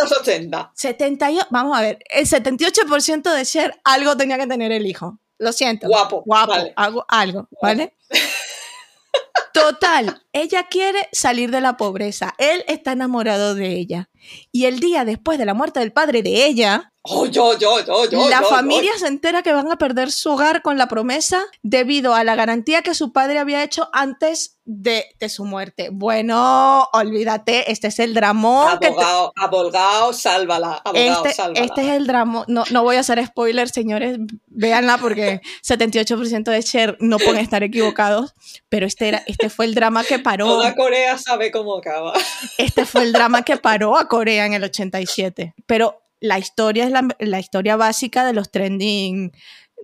[0.00, 0.72] Los 80.
[0.74, 5.18] 78, vamos a ver, el 78% de ser algo tenía que tener el hijo.
[5.38, 5.86] Lo siento.
[5.86, 6.24] Guapo.
[6.26, 6.52] Guapo.
[6.74, 7.94] Algo, algo, ¿vale?
[9.52, 12.34] Total, ella quiere salir de la pobreza.
[12.38, 14.08] Él está enamorado de ella.
[14.50, 18.08] Y el día después de la muerte del padre de ella, Oh, yo, yo, yo,
[18.08, 22.14] yo, la familia se entera que van a perder su hogar con la promesa debido
[22.14, 25.88] a la garantía que su padre había hecho antes de, su muerte.
[25.90, 28.68] Bueno, olvídate, este es el dramón.
[28.68, 30.80] Abogado, abogado, sálvala.
[30.84, 31.66] Abogado, este, sálvala.
[31.66, 32.44] este es el dramón.
[32.46, 37.64] No, no voy a hacer spoiler, señores, véanla porque 78% de share no pueden estar
[37.64, 38.34] equivocados,
[38.68, 40.46] pero este, era, este fue el drama que paró.
[40.46, 42.12] Toda Corea sabe cómo acaba.
[42.58, 45.54] Este fue el drama que paró a Corea en el 87.
[45.66, 46.92] Pero la historia es
[47.28, 49.32] la, historia básica de los trending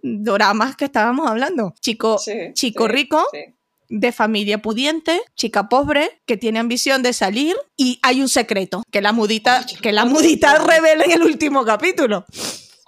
[0.03, 1.75] dramas que estábamos hablando.
[1.81, 2.19] Chico,
[2.55, 3.27] chico rico,
[3.89, 9.01] de familia pudiente, chica pobre, que tiene ambición de salir y hay un secreto que
[9.01, 12.25] la mudita, que la mudita revela en el último capítulo.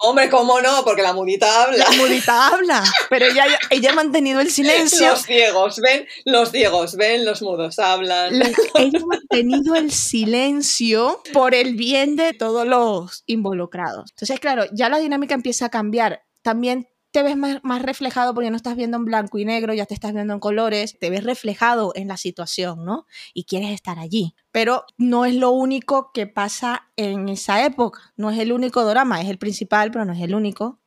[0.03, 0.83] Hombre, ¿cómo no?
[0.83, 1.85] Porque la mudita habla.
[1.89, 5.11] La mudita habla, pero ella, ella ha mantenido el silencio.
[5.11, 8.33] Los ciegos ven, los ciegos ven, los mudos hablan.
[8.75, 14.09] ella ha mantenido el silencio por el bien de todos los involucrados.
[14.13, 16.23] Entonces, claro, ya la dinámica empieza a cambiar.
[16.41, 19.93] También te ves más, reflejado porque no estás viendo en blanco y negro, ya te
[19.93, 23.05] estás viendo en colores, te ves reflejado en la situación, ¿no?
[23.33, 24.33] Y quieres estar allí.
[24.51, 29.21] Pero no es lo único que pasa en esa época, no es el único drama,
[29.21, 30.79] es el principal, pero no es el único.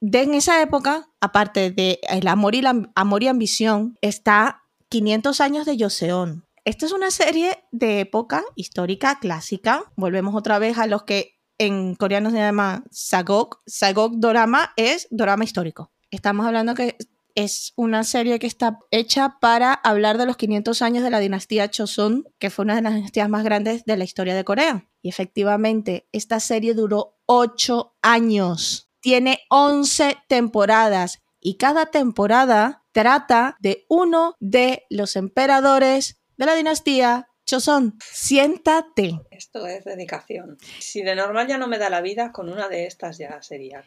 [0.00, 2.62] De en esa época, aparte de amor y,
[2.94, 6.46] amor y ambición, está 500 años de Joseon.
[6.64, 9.84] Esta es una serie de época histórica clásica.
[9.94, 13.62] Volvemos otra vez a los que en coreano se llama Sagok.
[13.66, 15.92] Sagok Dorama es Dorama histórico.
[16.10, 16.96] Estamos hablando que
[17.34, 21.70] es una serie que está hecha para hablar de los 500 años de la dinastía
[21.70, 24.88] Chosun, que fue una de las dinastías más grandes de la historia de Corea.
[25.02, 28.90] Y efectivamente, esta serie duró 8 años.
[29.00, 37.28] Tiene 11 temporadas y cada temporada trata de uno de los emperadores de la dinastía
[37.46, 37.96] Choson.
[38.00, 39.20] Siéntate.
[39.30, 40.58] Esto es dedicación.
[40.80, 43.84] Si de normal ya no me da la vida, con una de estas ya sería.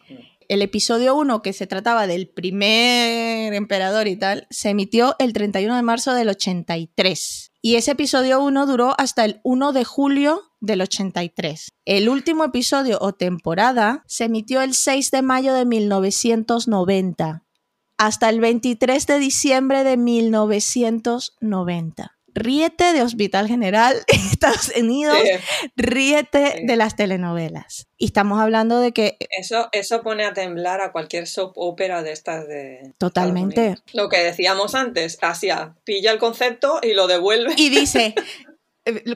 [0.48, 5.76] El episodio 1, que se trataba del primer emperador y tal, se emitió el 31
[5.76, 7.52] de marzo del 83.
[7.62, 11.74] Y ese episodio 1 duró hasta el 1 de julio del 83.
[11.84, 17.44] El último episodio o temporada se emitió el 6 de mayo de 1990
[17.98, 22.19] hasta el 23 de diciembre de 1990.
[22.40, 25.30] Ríete de Hospital General Estados Unidos, Sí,
[25.76, 26.66] ríete Sí.
[26.66, 27.88] de las telenovelas.
[27.98, 32.12] Y estamos hablando de que Eso, eso pone a temblar a cualquier soap opera de
[32.14, 32.94] estas de.
[32.98, 33.76] Totalmente.
[33.94, 37.54] Lo que decíamos antes, Asia pilla el concepto y lo devuelve.
[37.58, 38.16] y dice, eh,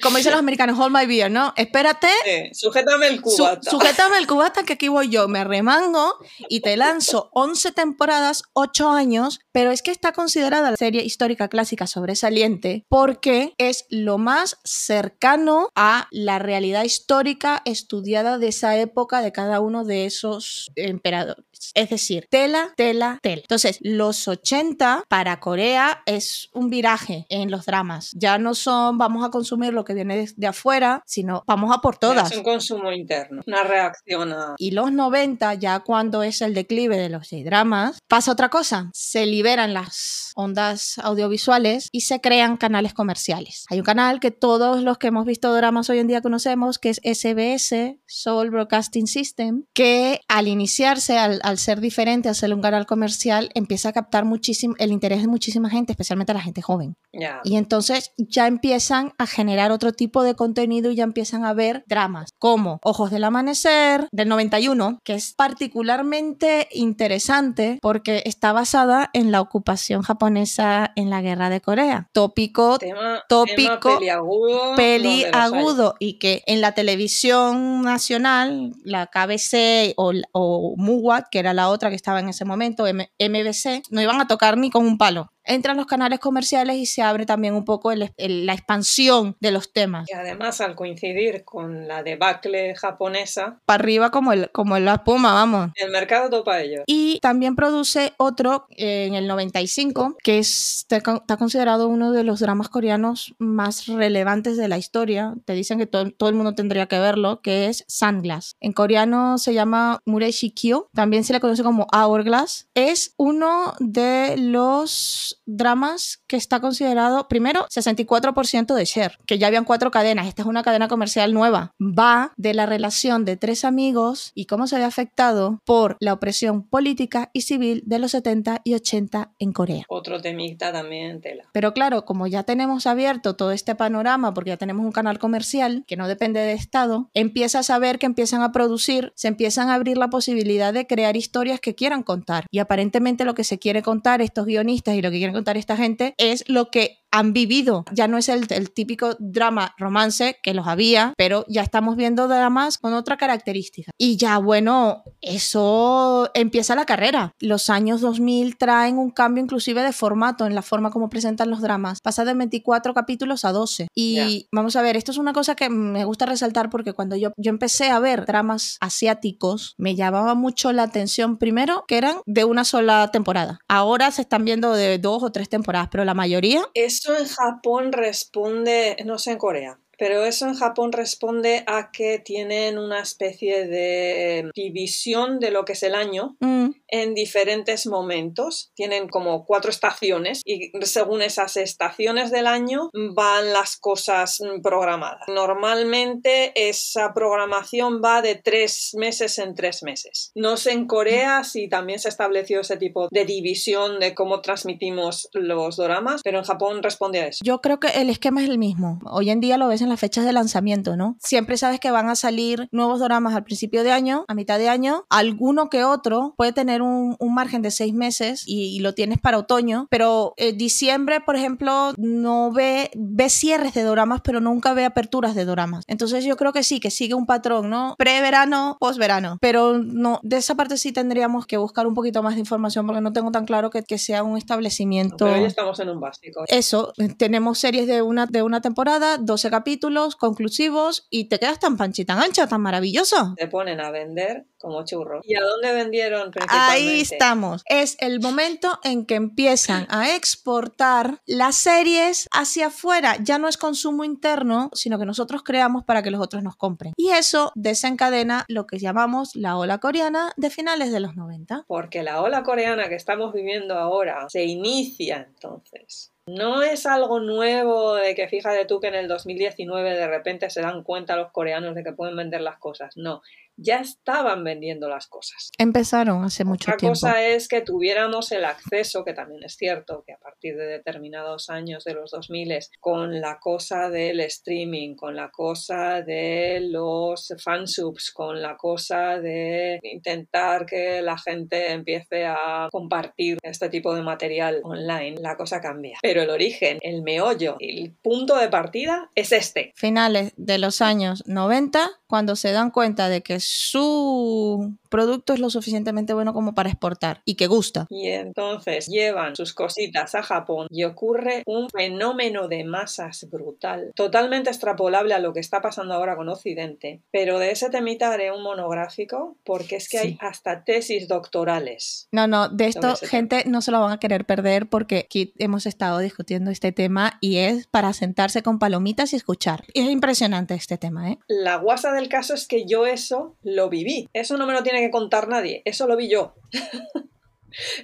[0.01, 1.53] como dicen los americanos, hold my beer, ¿no?
[1.55, 3.69] Espérate, Sí, sujétame el su- cubata.
[3.69, 6.15] sujétame el cubata que aquí voy yo, me remango
[6.49, 11.47] y te lanzo 11 temporadas, 8 años, pero es que está considerada la serie histórica
[11.47, 19.21] clásica sobresaliente porque es lo más cercano a la realidad histórica estudiada de esa época
[19.21, 21.45] de cada uno de esos emperadores.
[21.75, 23.41] Es decir, tela, tela, tela.
[23.41, 28.11] Entonces, los 80 para Corea es un viraje en los dramas.
[28.15, 31.97] Ya no son vamos a consumir lo que viene de, afuera, sino vamos a por
[31.97, 32.31] todas.
[32.31, 34.55] Es un consumo interno, una reacción a.
[34.57, 38.89] Y los 90, ya cuando es el declive de los dramas, pasa otra cosa.
[38.93, 43.65] Se liberan las ondas audiovisuales y se crean canales comerciales.
[43.69, 46.89] Hay un canal que todos los que hemos visto dramas hoy en día conocemos, que
[46.89, 52.61] es SBS, Seoul Broadcasting System, que al iniciarse, al, al ser diferente, al ser un
[52.61, 56.61] canal comercial, empieza a captar muchísimo el interés de muchísima gente, especialmente a la gente
[56.61, 56.95] joven.
[57.11, 57.41] Ya.
[57.43, 61.83] Y entonces ya empiezan a generar otro tipo de contenido y ya empiezan a ver
[61.87, 69.31] dramas como Ojos del Amanecer del 91, que es particularmente interesante porque está basada en
[69.31, 72.09] la ocupación japonesa en la guerra de Corea.
[72.13, 74.75] Tópico Tema, tópico, tema peliagudo.
[74.75, 75.59] peli donde los hay.
[75.59, 81.69] agudo y que en la televisión nacional, la KBC o, o MUWAT, que era la
[81.69, 84.97] otra que estaba en ese momento, M- MBC, no iban a tocar ni con un
[84.97, 85.31] palo.
[85.45, 89.51] Entran los canales comerciales y se abre también un poco el- el- la expansión de
[89.51, 90.09] los temas.
[90.09, 95.33] Y además, al coincidir con la debacle japonesa, Para arriba como, el, como la espuma,
[95.33, 95.71] vamos.
[95.75, 96.83] el mercado topa ello.
[96.85, 102.11] Y también produce otro eh, en el 95, que es, está con- está considerado uno
[102.11, 105.33] de los dramas coreanos más relevantes de la historia.
[105.45, 108.55] Te dicen que todo, todo el mundo tendría que verlo, que es Sunglass.
[108.61, 112.67] En coreano se llama Mureshi Kyo, también se le conoce como Hourglass.
[112.75, 119.65] Es uno de los dramas que está considerado, primero, 64% de share, que ya habían
[119.65, 120.27] cuatro cadenas.
[120.27, 121.71] Esta es una cadena comercial nueva.
[121.81, 126.63] Va de la relación de tres amigos y cómo se ve afectado por la opresión
[126.63, 129.85] política y civil de los 70 y 80 en Corea.
[129.87, 131.45] Otro temita también tela.
[131.51, 135.83] Pero claro, como ya tenemos abierto todo este panorama, porque ya tenemos un canal comercial
[135.87, 139.75] que no depende de Estado, empiezas a ver que empiezan a producir, se empiezan a
[139.75, 142.45] abrir la posibilidad de crear historias que quieran contar.
[142.51, 145.77] Y aparentemente lo que se quiere contar estos guionistas y lo que quieren contar esta
[145.77, 147.85] gente es lo que han vivido.
[147.93, 152.27] Ya no es el, el típico drama romance que los había, pero ya estamos viendo
[152.27, 153.91] dramas con otra característica.
[153.99, 157.33] Y ya, bueno, eso empieza la carrera.
[157.39, 161.61] Los años 2000 traen un cambio inclusive de formato en la forma como presentan los
[161.61, 161.99] dramas.
[162.01, 163.87] Pasa de 24 capítulos a 12.
[163.93, 164.47] Y Ya.
[164.51, 167.51] vamos a ver, esto es una cosa que me gusta resaltar porque cuando yo, yo
[167.51, 172.63] empecé a ver dramas asiáticos, me llamaba mucho la atención primero que eran de una
[172.63, 173.59] sola temporada.
[173.67, 176.61] Ahora se están viendo de dos o tres temporadas, pero la mayoría
[177.03, 182.19] Eso en Japón responde, no sé en Corea, pero eso en Japón responde a que
[182.19, 188.71] tienen una especie de división de lo que es el año mm, en diferentes momentos.
[188.75, 195.23] Tienen como cuatro estaciones y según esas estaciones del año van las cosas programadas.
[195.27, 200.31] Normalmente esa programación va de tres meses en tres meses.
[200.35, 205.29] No sé en Corea si también se estableció ese tipo de división de cómo transmitimos
[205.33, 207.39] los doramas, pero en Japón responde a eso.
[207.43, 208.99] Yo creo que el esquema es el mismo.
[209.09, 211.17] Hoy en día lo ves en las fechas de lanzamiento, ¿no?
[211.19, 214.69] Siempre sabes que van a salir nuevos doramas al principio de año, a mitad de
[214.69, 215.05] año.
[215.09, 219.19] Alguno que otro puede tener un, un margen de seis meses y, y, lo tienes
[219.19, 224.73] para otoño, pero eh, diciembre, por ejemplo, no ve, ve cierres de doramas, pero nunca
[224.73, 225.83] ve aperturas de doramas.
[225.87, 227.95] Entonces yo creo que sí, que sigue un patrón, ¿no?
[227.97, 229.37] Pre-verano, post-verano.
[229.41, 233.01] Pero no, de esa parte sí tendríamos que buscar un poquito más de información porque
[233.01, 235.25] no tengo tan claro que, que sea un establecimiento.
[235.25, 236.43] Pero hoy estamos en un básico.
[236.47, 241.77] Eso, tenemos series de una, de una temporada, 12 capítulos conclusivos y te quedas tan
[241.77, 243.33] panchi, tan ancha, tan maravilloso.
[243.37, 245.25] Te ponen a vender como churros.
[245.25, 246.72] ¿Y a dónde vendieron principalmente?
[246.73, 247.63] Ahí estamos.
[247.67, 253.17] Es el momento en que empiezan a exportar las series hacia afuera.
[253.21, 256.93] Ya no es consumo interno, sino que nosotros creamos para que los otros nos compren.
[256.97, 261.65] Y eso desencadena lo que llamamos la ola coreana de finales de los 90.
[261.67, 267.95] Porque la ola coreana que estamos viviendo ahora se inicia entonces no es algo nuevo
[267.95, 271.75] de que fíjate tú que en el 2019 de repente se dan cuenta los coreanos
[271.75, 272.95] de que pueden vender las cosas.
[272.95, 273.21] No,
[273.57, 275.51] ya estaban vendiendo las cosas.
[275.57, 276.93] Empezaron hace mucho Otra tiempo.
[276.93, 281.49] cosa es que tuviéramos el acceso, que también es cierto, que a partir de determinados
[281.49, 282.43] años de los 2000
[282.79, 289.79] con la cosa del streaming, con la cosa de los fansubs, con la cosa de
[289.83, 295.97] intentar que la gente empiece a compartir este tipo de material online, la cosa cambia.
[296.01, 299.71] Pero el origen, el meollo, el punto de partida es este.
[299.75, 305.49] Finales de los años 90, cuando se dan cuenta de que su producto es lo
[305.49, 307.87] suficientemente bueno como para exportar y que gusta.
[307.89, 314.51] Y entonces llevan sus cositas a Japón y ocurre un fenómeno de masas brutal, totalmente
[314.51, 317.01] extrapolable a lo que está pasando ahora con Occidente.
[317.09, 320.07] Pero de ese temita haré un monográfico porque es que sí.
[320.09, 322.07] hay hasta tesis doctorales.
[322.11, 323.51] No, no, de esto gente tema.
[323.51, 327.37] no se lo van a querer perder porque aquí hemos estado discutiendo este tema y
[327.37, 329.63] es para sentarse con palomitas y escuchar.
[329.73, 331.17] Es impresionante este tema, ¿eh?
[331.27, 334.07] La guasa del caso es que yo eso lo viví.
[334.13, 336.35] Eso no me lo tiene que contar nadie, eso lo vi yo.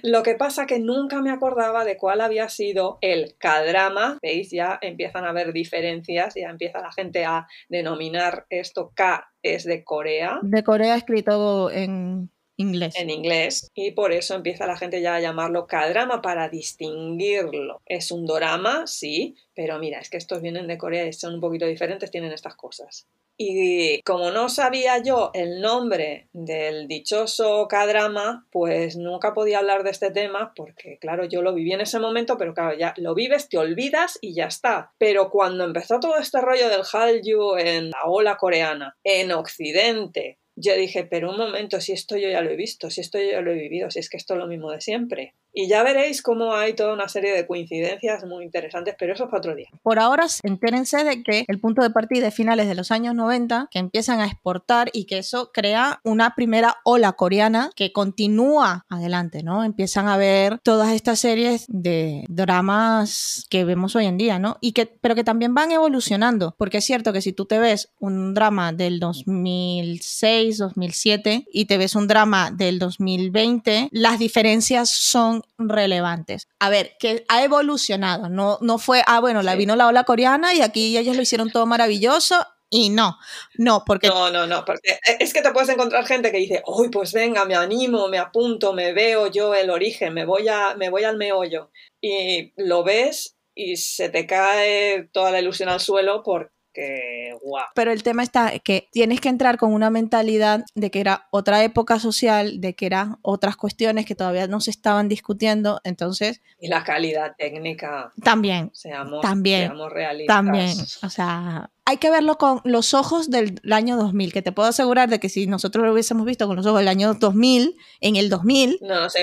[0.02, 4.18] Lo que pasa que nunca me acordaba de cuál había sido el K-drama.
[4.22, 4.50] ¿Veis?
[4.50, 9.84] Ya empiezan a haber diferencias, ya empieza la gente a denominar esto K es de
[9.84, 10.40] Corea.
[10.42, 12.94] De Corea escrito en inglés.
[12.96, 13.70] En inglés.
[13.74, 17.80] Y por eso empieza la gente ya a llamarlo K-drama para distinguirlo.
[17.86, 21.40] Es un drama, sí, pero mira, es que estos vienen de Corea y son un
[21.40, 23.06] poquito diferentes, tienen estas cosas.
[23.42, 29.88] Y como no sabía yo el nombre del dichoso K-drama, pues nunca podía hablar de
[29.88, 33.48] este tema porque, claro, yo lo viví en ese momento, pero claro, ya lo vives,
[33.48, 34.92] te olvidas y ya está.
[34.98, 40.74] Pero cuando empezó todo este rollo del Hallyu en la ola coreana, en Occidente, yo
[40.74, 43.40] dije, pero un momento, si esto yo ya lo he visto, si esto yo ya
[43.40, 45.34] lo he vivido, si es que esto es lo mismo de siempre.
[45.52, 49.30] Y ya veréis cómo hay toda una serie de coincidencias muy interesantes, pero eso es
[49.30, 49.68] para otro día.
[49.82, 53.68] Por ahora, entérense de que el punto de partida es finales de los años 90,
[53.70, 59.42] que empiezan a exportar y que eso crea una primera ola coreana que continúa adelante,
[59.42, 59.64] ¿no?
[59.64, 64.58] Empiezan a ver todas estas series de dramas que vemos hoy en día, ¿no?
[64.60, 67.92] Y que, pero que también van evolucionando, porque es cierto que si tú te ves
[67.98, 75.39] un drama del 2006, 2007 y te ves un drama del 2020, las diferencias son
[75.58, 76.48] relevantes.
[76.58, 80.54] A ver, que ha evolucionado, no, no fue, ah, bueno, la vino la ola coreana
[80.54, 82.46] y aquí ellos lo hicieron todo maravilloso.
[82.72, 83.18] Y no,
[83.58, 84.06] no, porque...
[84.06, 87.44] No, no, no, porque es que te puedes encontrar gente que dice, uy, pues venga,
[87.44, 91.16] me animo, me apunto, me veo yo el origen, me voy, a, me voy al
[91.16, 91.72] meollo.
[92.00, 97.64] Y lo ves y se te cae toda la ilusión al suelo porque que guau.
[97.74, 101.62] Pero el tema está que tienes que entrar con una mentalidad de que era otra
[101.62, 106.40] época social, de que eran otras cuestiones que todavía no se estaban discutiendo, entonces...
[106.60, 108.12] Y la calidad técnica.
[108.22, 108.70] También.
[108.72, 109.68] Seamos, también.
[109.68, 110.36] Seamos realistas.
[110.36, 110.76] También.
[111.02, 115.08] O sea, hay que verlo con los ojos del año 2000, que te puedo asegurar
[115.08, 118.28] de que si nosotros lo hubiésemos visto con los ojos del año 2000, en el
[118.28, 118.78] 2000...
[118.82, 119.14] No nos.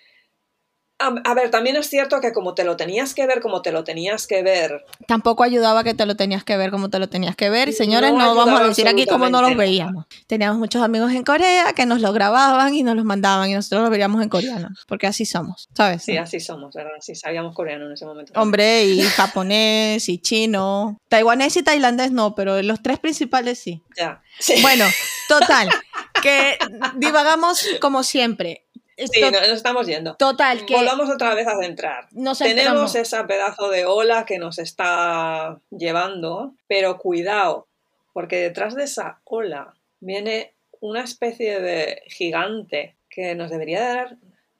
[1.25, 3.85] a, ver, también es cierto que como te lo tenías que ver, como te lo
[3.85, 4.85] tenías que ver.
[5.07, 7.69] Tampoco ayudaba que te lo tenías que ver como te lo tenías que ver.
[7.69, 10.07] Y señores, no, no vamos a decir aquí cómo no los veíamos.
[10.27, 13.83] Teníamos muchos amigos en Corea que nos lo grababan y nos los mandaban y nosotros
[13.83, 14.69] lo veíamos en coreano.
[14.89, 16.03] Porque así somos, ¿sabes?
[16.03, 16.93] Sí, así somos, ¿verdad?
[17.01, 18.33] Sí, sabíamos coreano en ese momento.
[18.41, 20.99] Hombre, y japonés y chino.
[21.09, 23.83] Taiwanés y tailandés no, pero los tres principales sí.
[23.97, 24.23] Ya.
[24.39, 24.61] Sí.
[24.63, 24.85] Bueno,
[25.29, 25.69] total.
[26.23, 26.59] que
[26.97, 28.64] divagamos como siempre.
[28.97, 30.17] Sí, nos estamos yendo.
[30.17, 30.75] Total, que.
[30.75, 32.09] Volvamos otra vez a centrar.
[32.13, 37.69] Nos Tenemos esa pedazo de ola que nos está llevando, pero cuidado,
[38.13, 44.17] porque detrás de esa ola viene una especie de gigante que nos debería dar.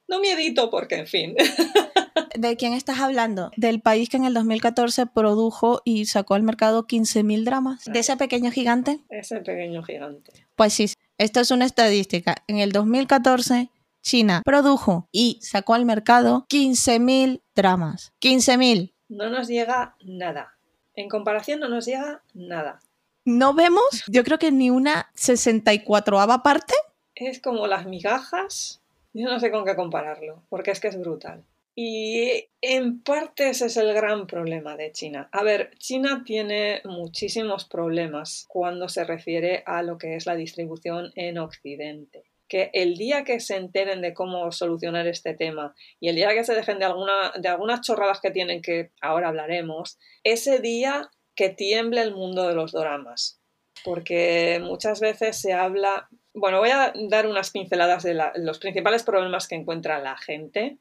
[0.07, 1.35] No miedito, porque en fin.
[2.35, 3.51] ¿De quién estás hablando?
[3.55, 7.85] Del país que en el 2014 produjo y sacó al mercado 15.000 dramas.
[7.85, 8.99] ¿De ese pequeño gigante?
[9.09, 10.31] Ese pequeño gigante.
[10.55, 12.35] Pues sí, esto es una estadística.
[12.47, 13.69] En el 2014
[14.05, 18.13] China produjo y sacó al mercado 15.000 dramas.
[18.21, 18.93] 15.000.
[19.09, 20.53] No nos llega nada.
[20.93, 22.79] En comparación no nos llega nada.
[23.25, 26.75] No vemos, yo creo que ni una 64ava parte.
[27.15, 28.79] Es como las migajas.
[29.13, 31.43] Yo no sé con qué compararlo, porque es que es brutal.
[31.73, 35.29] Y en parte ese es el gran problema de China.
[35.31, 41.11] A ver, China tiene muchísimos problemas cuando se refiere a lo que es la distribución
[41.15, 46.15] en Occidente que el día que se enteren de cómo solucionar este tema y el
[46.15, 50.59] día que se dejen de, alguna, de algunas chorradas que tienen que ahora hablaremos, ese
[50.59, 53.39] día que tiemble el mundo de los doramas.
[53.83, 59.03] Porque muchas veces se habla, bueno, voy a dar unas pinceladas de la, los principales
[59.03, 60.77] problemas que encuentra la gente.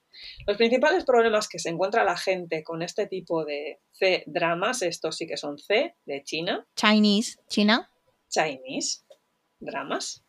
[0.46, 5.16] Los principales problemas que se encuentra la gente con este tipo de C dramas, estos
[5.16, 6.66] sí que son C de China.
[6.76, 7.90] Chinese, China.
[8.28, 9.02] Chinese,
[9.58, 10.23] dramas.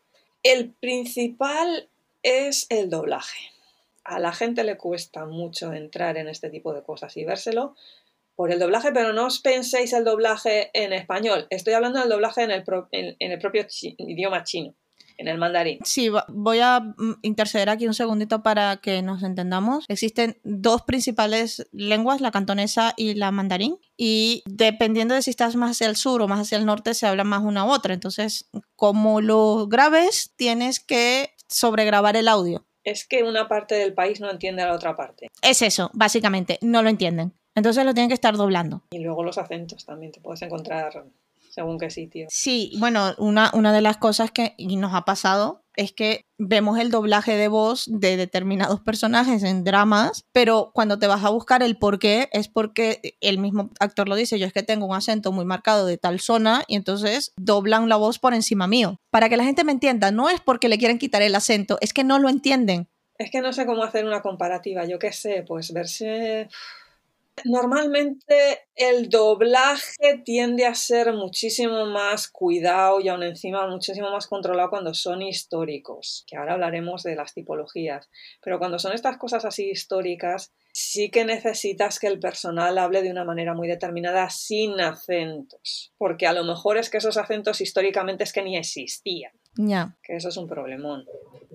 [0.45, 1.89] El principal
[2.21, 3.49] es el doblaje.
[4.03, 7.75] A la gente le cuesta mucho entrar en este tipo de cosas y vérselo
[8.35, 11.47] por el doblaje, pero no os penséis el doblaje en español.
[11.49, 12.63] Estoy hablando del doblaje en el,
[13.39, 13.65] propio
[13.97, 14.75] idioma chino
[15.17, 15.79] en el mandarín.
[15.83, 19.85] Sí, voy a mm, interceder aquí un segundito para que nos entendamos.
[19.87, 25.71] Existen dos principales lenguas, la cantonesa y la mandarín, y dependiendo de si estás más
[25.71, 27.93] hacia el sur o más hacia el norte, se habla más una u otra.
[27.93, 32.65] Entonces, como lo grabes, tienes que sobregrabar el audio.
[32.83, 35.27] Es que una parte del país no entiende a la otra parte.
[35.41, 37.33] Es eso, básicamente, no lo entienden.
[37.55, 38.83] Entonces lo tienen que estar doblando.
[38.91, 41.05] Y luego los acentos también, te puedes encontrar
[41.55, 42.27] según qué sitio.
[42.29, 46.91] Sí, bueno, una, una de las cosas que nos ha pasado es que vemos el
[46.91, 51.77] doblaje de voz de determinados personajes en dramas, pero cuando te vas a buscar el
[51.77, 55.31] por qué es porque el mismo actor lo dice, yo es que tengo un acento
[55.31, 58.97] muy marcado de tal zona y entonces doblan la voz por encima mío.
[59.09, 61.93] Para que la gente me entienda, no es porque le quieren quitar el acento, es
[61.93, 62.89] que no lo entienden.
[63.17, 66.49] Es que no sé cómo hacer una comparativa, yo qué sé, pues verse
[67.43, 74.69] Normalmente el doblaje tiende a ser muchísimo más cuidado y aún encima muchísimo más controlado
[74.69, 78.09] cuando son históricos, que ahora hablaremos de las tipologías,
[78.41, 83.11] pero cuando son estas cosas así históricas, sí que necesitas que el personal hable de
[83.11, 88.23] una manera muy determinada sin acentos, porque a lo mejor es que esos acentos históricamente
[88.23, 89.33] es que ni existían.
[89.57, 89.95] Ya.
[90.03, 91.05] Que eso es un problemón.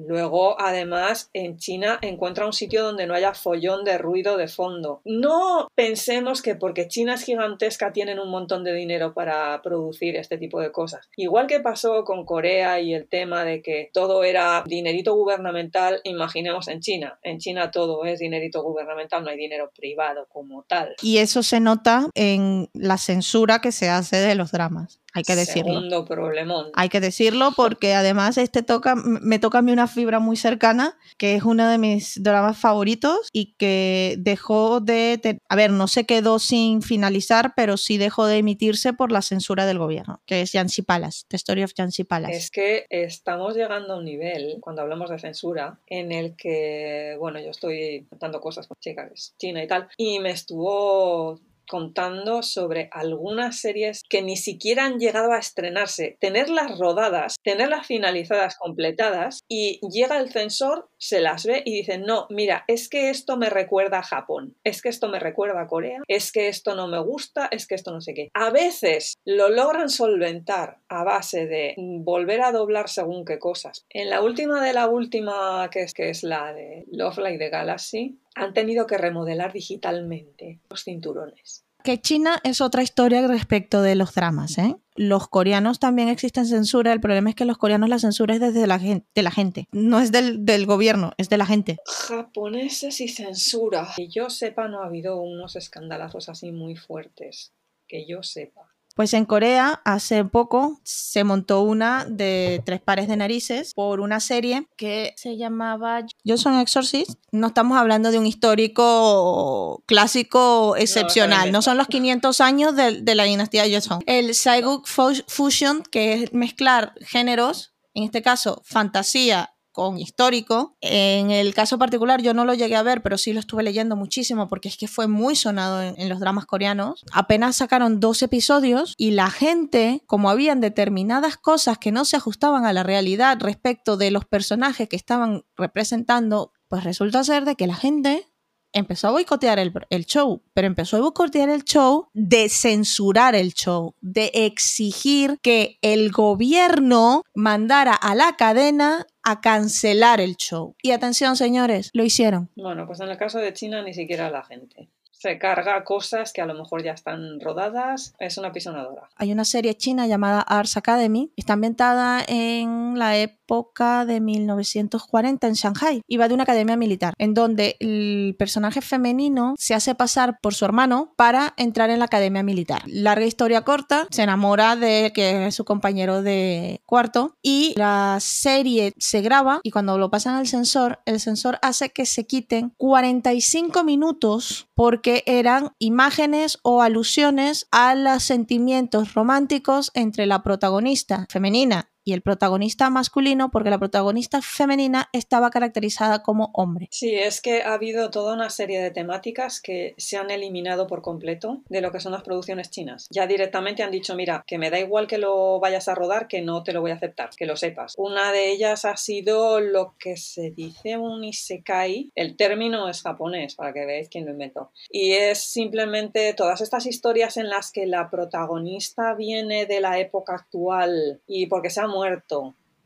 [0.07, 5.01] Luego, además, en China encuentra un sitio donde no haya follón de ruido de fondo.
[5.05, 10.39] No pensemos que porque China es gigantesca tienen un montón de dinero para producir este
[10.39, 11.09] tipo de cosas.
[11.17, 16.69] Igual que pasó con Corea y el tema de que todo era dinerito gubernamental, imaginemos
[16.69, 17.19] en China.
[17.23, 20.95] En China todo es dinerito gubernamental, no hay dinero privado como tal.
[21.03, 25.00] Y eso se nota en la censura que se hace de los dramas.
[25.13, 25.75] Hay que decirlo.
[25.75, 26.67] Segundo problemón.
[26.75, 30.97] Hay que decirlo porque además este toca, me toca a mí una fibra muy cercana,
[31.17, 36.05] que es uno de mis dramas favoritos y que dejó de, a ver, no se
[36.05, 40.53] quedó sin finalizar, pero sí dejó de emitirse por la censura del gobierno, que es
[40.53, 42.37] Yancy Palace, The Story of Yancy Palace.
[42.37, 47.41] Es que estamos llegando a un nivel, cuando hablamos de censura, en el que, bueno,
[47.41, 51.41] yo estoy contando cosas con chicas, China y tal, y me estuvo
[51.71, 58.57] contando sobre algunas series que ni siquiera han llegado a estrenarse, tenerlas rodadas, tenerlas finalizadas,
[58.57, 63.37] completadas, y llega el censor, se las ve y dice, no, mira, es que esto
[63.37, 66.89] me recuerda a Japón, es que esto me recuerda a Corea, es que esto no
[66.89, 68.31] me gusta, es que esto no sé qué.
[68.35, 73.87] A veces lo logran solventar a base de volver a doblar según qué cosas.
[73.91, 77.51] En la última de la última, que es, que es la de Love Like the
[77.51, 81.65] Galaxy, han tenido que remodelar digitalmente los cinturones.
[81.83, 84.77] Que China es otra historia respecto de los dramas, ¿eh?
[84.97, 86.93] Los coreanos también existen censura.
[86.93, 89.67] El problema es que los coreanos la censura es desde la gente, de la gente.
[89.73, 91.79] No es del, del gobierno, es de la gente.
[91.87, 93.89] Japoneses y censura.
[93.97, 97.55] Que yo sepa, no ha habido unos escandalazos así muy fuertes.
[97.89, 98.70] Que yo sepa.
[98.95, 104.21] Pues en Corea hace poco se montó una de tres pares de narices por una
[104.21, 107.13] serie que se llamaba Johnson Exorcist.
[107.31, 113.15] No estamos hablando de un histórico clásico excepcional, no, son los 500 años de, de
[113.15, 114.03] la dinastía Joseon.
[114.07, 120.77] El Saiguk Fusion, que es mezclar géneros, en este caso fantasía con histórico.
[120.81, 123.97] En el caso particular yo no lo llegué a ver, pero sí lo estuve leyendo
[123.97, 127.05] muchísimo porque es que fue muy sonado en, los dramas coreanos.
[127.13, 132.65] Apenas sacaron dos episodios y la gente, como habían determinadas cosas que no se ajustaban
[132.65, 137.67] a la realidad respecto de los personajes que estaban representando, pues resulta ser de que
[137.67, 138.27] la gente
[138.73, 143.95] empezó a boicotear el, show, pero empezó a boicotear el show de censurar el show,
[144.01, 150.75] de exigir que el gobierno mandara a la cadena a cancelar el show.
[150.83, 152.51] Y atención, señores, lo hicieron.
[152.57, 154.91] Bueno, pues en el caso de China ni siquiera la gente
[155.21, 159.11] se carga cosas que a lo mejor ya están rodadas, es una pisonadora.
[159.17, 163.19] Hay una serie china llamada Arts Academy, está ambientada en la
[163.51, 168.81] época de 1940 en Shanghai y va de una academia militar, en donde el personaje
[168.81, 172.83] femenino se hace pasar por su hermano para entrar en la academia militar.
[172.87, 178.95] Larga historia corta, se enamora de que es su compañero de cuarto y la serie
[178.99, 183.83] se graba y cuando lo pasan al sensor, el sensor hace que se quiten 45
[183.83, 192.13] minutos porque eran imágenes o alusiones a los sentimientos románticos entre la protagonista femenina y
[192.13, 196.89] el protagonista masculino porque la protagonista femenina estaba caracterizada como hombre.
[196.91, 201.03] Sí, es que ha habido toda una serie de temáticas que se han eliminado por
[201.03, 203.07] completo de lo que son las producciones chinas.
[203.11, 206.43] Ya directamente han dicho, mira, que me da igual que lo vayas a rodar, que
[206.43, 207.95] no te lo voy a aceptar, que lo sepas.
[207.97, 212.11] Una de ellas ha sido lo que se dice un isekai.
[212.17, 214.73] El término es japonés, para que veáis quién lo inventó.
[214.91, 220.35] Y es simplemente todas estas historias en las que la protagonista viene de la época
[220.35, 221.87] actual y porque se ha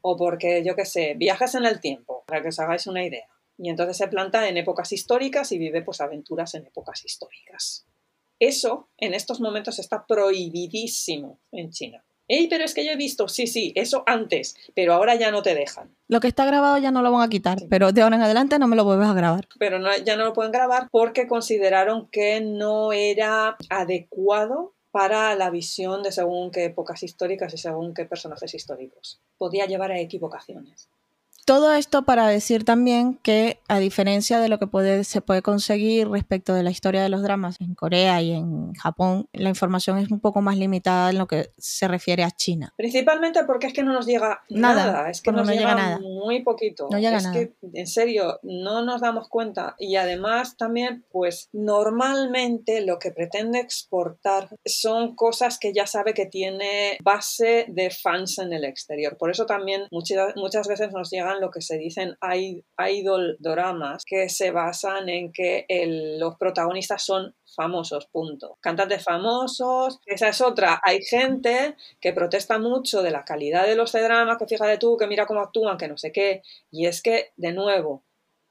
[0.07, 3.27] o porque, yo qué sé, viajes en el tiempo, para que os hagáis una idea.
[3.57, 7.87] Y entonces se planta en épocas históricas y vive pues aventuras en épocas históricas.
[8.39, 12.05] Eso en estos momentos está prohibidísimo en China.
[12.27, 13.29] ¡Ey, pero es que yo he visto!
[13.29, 15.95] Sí, sí, eso antes, pero ahora ya no te dejan.
[16.09, 17.67] Lo que está grabado ya no lo van a quitar, sí.
[17.69, 19.47] pero de ahora en adelante no me lo vuelves a grabar.
[19.59, 25.51] Pero no, ya no lo pueden grabar porque consideraron que no era adecuado para la
[25.51, 29.21] visión de según qué épocas históricas y según qué personajes históricos.
[29.39, 30.89] Podía llevar a equivocaciones.
[31.45, 36.09] Todo esto para decir también que, a diferencia de lo que puede, se puede conseguir
[36.09, 40.11] respecto de la historia de los dramas en Corea y en Japón, la información es
[40.11, 42.73] un poco más limitada en lo que se refiere a China.
[42.77, 45.11] Principalmente porque es que no nos llega nada, nada.
[45.11, 45.99] es que nos no llega, llega nada.
[45.99, 46.89] muy poquito.
[46.91, 47.35] No llega es nada.
[47.35, 49.77] que, en serio, no nos damos cuenta.
[49.79, 56.27] Y además también, pues normalmente lo que pretende exportar son cosas que ya sabe que
[56.27, 59.17] tiene base de fans en el exterior.
[59.19, 62.17] Por eso también muchas, muchas veces nos llegan lo que se dicen
[62.79, 65.67] idol doramas, que se basan en que
[66.19, 68.59] los protagonistas son famosos, punto.
[68.61, 70.81] Cantantes famosos, esa es otra.
[70.83, 75.07] Hay gente que protesta mucho de la calidad de los dramas, que fíjate tú, que
[75.07, 76.43] mira cómo actúan, que no sé qué.
[76.71, 78.05] Y es que, de nuevo,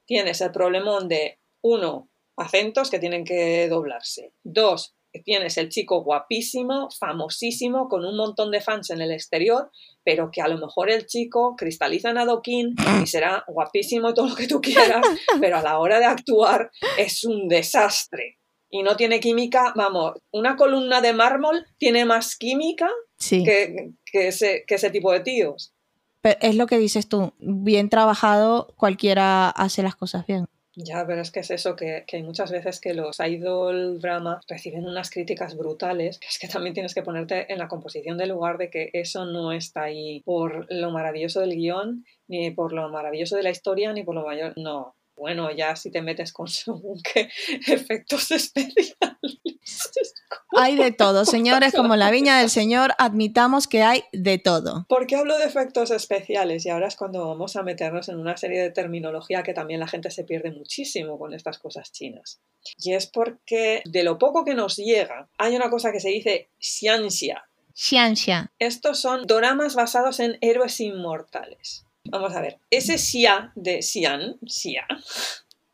[0.06, 4.34] tienes el problemón de, uno, acentos que tienen que doblarse.
[4.44, 9.70] Dos, tienes el chico guapísimo, famosísimo, con un montón de fans en el exterior,
[10.04, 14.36] pero que a lo mejor el chico cristaliza en adoquín y será guapísimo todo lo
[14.36, 15.06] que tú quieras,
[15.42, 18.40] pero a la hora de actuar es un desastre.
[18.70, 22.90] Y no tiene química, vamos, una columna de mármol tiene más química
[23.20, 23.44] sí.
[23.44, 25.74] que, que, ese, que ese tipo de tíos.
[26.22, 30.48] Pero es lo que dices tú, bien trabajado, cualquiera hace las cosas bien.
[30.76, 34.42] Ya, pero es que es eso, que, que, hay muchas veces que los idol drama
[34.48, 38.30] reciben unas críticas brutales, que es que también tienes que ponerte en la composición del
[38.30, 42.90] lugar de que eso no está ahí por lo maravilloso del guion, ni por lo
[42.90, 44.54] maravilloso de la historia, ni por lo mayor...
[44.58, 47.30] No, bueno, ya si te metes con según qué
[47.68, 48.98] efectos especiales.
[50.58, 54.86] Hay de todo, señores, como la viña del Señor, admitamos que hay de todo.
[54.90, 56.66] ¿Por qué hablo de efectos especiales?
[56.66, 59.88] Y ahora es cuando vamos a meternos en una serie de terminología que también la
[59.88, 62.42] gente se pierde muchísimo con estas cosas chinas.
[62.78, 66.50] Y es porque de lo poco que nos llega, hay una cosa que se dice
[66.60, 67.46] xianxia.
[67.74, 68.52] Xianxia.
[68.60, 71.86] Estos son doramas basados en héroes inmortales.
[72.14, 74.86] Vamos a ver, ese xia de xian, xia,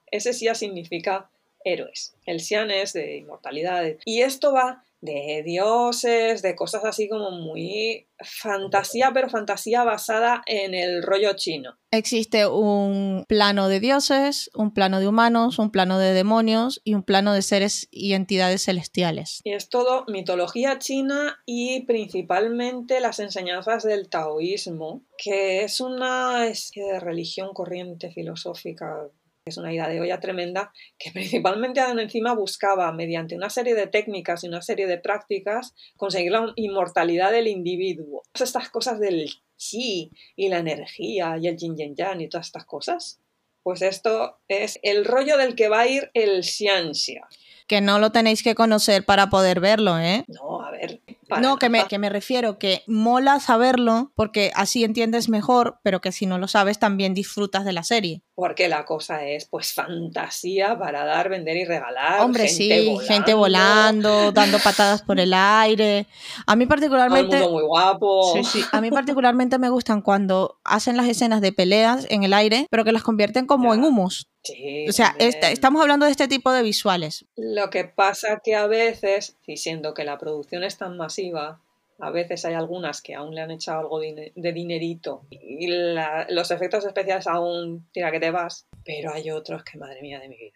[0.10, 1.30] ese xia significa
[1.66, 2.14] héroes.
[2.26, 3.84] El xian es de inmortalidad.
[4.06, 10.74] Y esto va de dioses, de cosas así como muy fantasía, pero fantasía basada en
[10.74, 11.78] el rollo chino.
[11.92, 17.04] Existe un plano de dioses, un plano de humanos, un plano de demonios y un
[17.04, 19.42] plano de seres y entidades celestiales.
[19.44, 26.84] Y es todo mitología china y principalmente las enseñanzas del taoísmo, que es una especie
[26.84, 29.08] de religión corriente filosófica
[29.50, 34.44] es una idea de olla tremenda, que principalmente encima buscaba, mediante una serie de técnicas
[34.44, 38.24] y una serie de prácticas, conseguir la inmortalidad del individuo.
[38.34, 42.66] Estas cosas del chi y la energía y el yin y yang y todas estas
[42.66, 43.20] cosas,
[43.62, 47.28] pues esto es el rollo del que va a ir el xianxia.
[47.70, 50.26] Que no lo tenéis que conocer para poder verlo, ¿eh?
[50.28, 51.02] No, a ver.
[51.40, 56.12] No, que me, que me refiero que mola saberlo porque así entiendes mejor, pero que
[56.12, 58.24] si no lo sabes también disfrutas de la serie.
[58.34, 62.22] Porque la cosa es, pues, fantasía para dar, vender y regalar.
[62.22, 66.08] Hombre, gente sí, volando, gente volando, dando patadas por el aire.
[66.48, 67.36] A mí Todo el particularmente...
[67.42, 68.34] mundo muy guapo.
[68.34, 68.64] Sí, sí.
[68.72, 72.84] A mí particularmente me gustan cuando hacen las escenas de peleas en el aire, pero
[72.84, 73.76] que las convierten como Ya.
[73.76, 74.29] en humos.
[74.44, 77.26] Sí, O sea, esta- estamos hablando de este tipo de visuales.
[77.36, 81.62] Lo que pasa que a veces, y siendo que la producción es tan masiva,
[82.00, 86.26] a veces hay algunas que aún le han echado algo de de dinerito y la-
[86.30, 90.30] los efectos especiales aún tira que te vas, pero hay otros que, madre mía de
[90.30, 90.56] mi vida.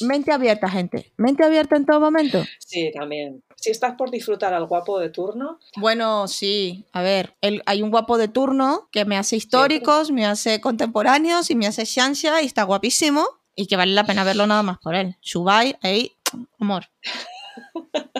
[0.00, 1.12] Mente abierta, gente.
[1.16, 2.44] Mente abierta en todo momento.
[2.58, 3.42] Sí, también.
[3.56, 6.84] Si estás por disfrutar al guapo de turno, Bueno, sí.
[6.92, 11.50] A ver, el- hay un guapo de turno que me hace históricos, me hace contemporáneos
[11.50, 13.26] y me hace xianxia y está guapísimo
[13.56, 15.16] y que vale la pena verlo nada más por él.
[15.22, 16.12] Shubai, ahí,
[16.58, 16.86] amor.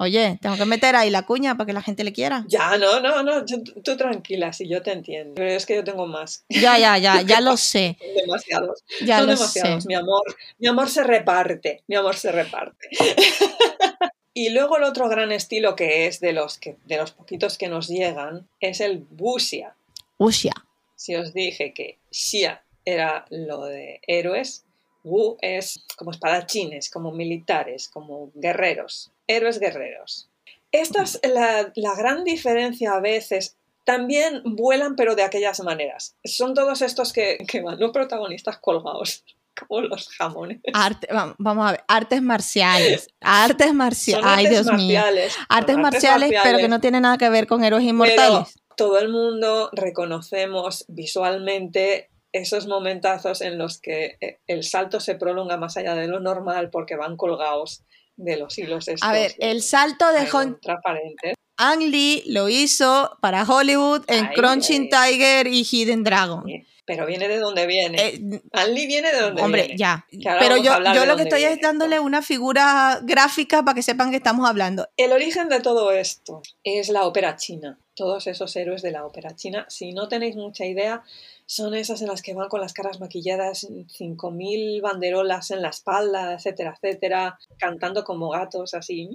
[0.00, 2.44] Oye, tengo que meter ahí la cuña para que la gente le quiera.
[2.46, 5.34] ya, no, no, no, tú, tú tranquila, si yo te entiendo.
[5.34, 7.96] Pero es que yo tengo más, Ya, ya, ya, ya lo sé.
[8.16, 8.84] demasiados.
[9.04, 9.88] Ya Son lo demasiados, sé.
[9.88, 10.22] mi amor.
[10.58, 12.88] Mi amor se reparte, mi amor se reparte.
[14.34, 17.68] y luego el otro gran estilo que es de los, que, de los poquitos que
[17.68, 19.74] nos llegan es el busia.
[20.18, 20.52] Uxia.
[20.94, 24.64] Si os dije que xia era lo de héroes,
[25.04, 30.28] wu es como espadachines, como militares, como guerreros, héroes guerreros.
[30.72, 33.56] Esta es la, la gran diferencia a veces.
[33.84, 36.16] También vuelan, pero de aquellas maneras.
[36.24, 39.24] Son todos estos que, que van los protagonistas colgados,
[39.58, 40.60] como los jamones.
[40.74, 41.08] Arte,
[41.38, 43.08] vamos a ver, artes marciales.
[43.20, 44.24] Artes marciales.
[44.24, 45.00] Son Ay, Dios mío.
[45.00, 48.52] marciales, son Artes marciales, pero que no tienen nada que ver con héroes inmortales.
[48.52, 55.14] Pero todo el mundo reconocemos visualmente esos momentazos en los que eh, el salto se
[55.14, 57.82] prolonga más allá de lo normal porque van colgados
[58.18, 59.08] de los hilos estos.
[59.08, 61.34] A ver, el salto de Ay, Hon transparentes.
[61.56, 66.44] Ang Lee lo hizo para Hollywood en Ay, Crunching Tiger y Hidden Dragon.
[66.46, 67.98] Sí, Pero viene de donde viene.
[68.00, 69.76] Eh, An Lee viene de donde hombre, viene.
[69.76, 70.06] ya.
[70.10, 73.82] Que ahora Pero yo, yo lo que estoy es dándole una figura gráfica para que
[73.82, 74.88] sepan que estamos hablando.
[74.96, 77.78] El origen de todo esto es la ópera china.
[77.94, 81.02] Todos esos héroes de la ópera china, si no tenéis mucha idea,
[81.48, 86.34] son esas en las que van con las caras maquilladas, 5.000 banderolas en la espalda,
[86.34, 89.08] etcétera, etcétera, cantando como gatos así.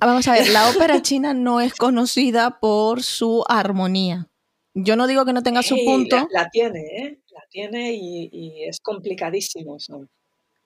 [0.00, 4.28] Ah, Vamos a ver, la ópera china no es conocida por su armonía.
[4.74, 7.20] Yo no digo que no tenga su punto, La, la tiene, ¿eh?
[7.32, 9.76] La tiene y, y es complicadísimo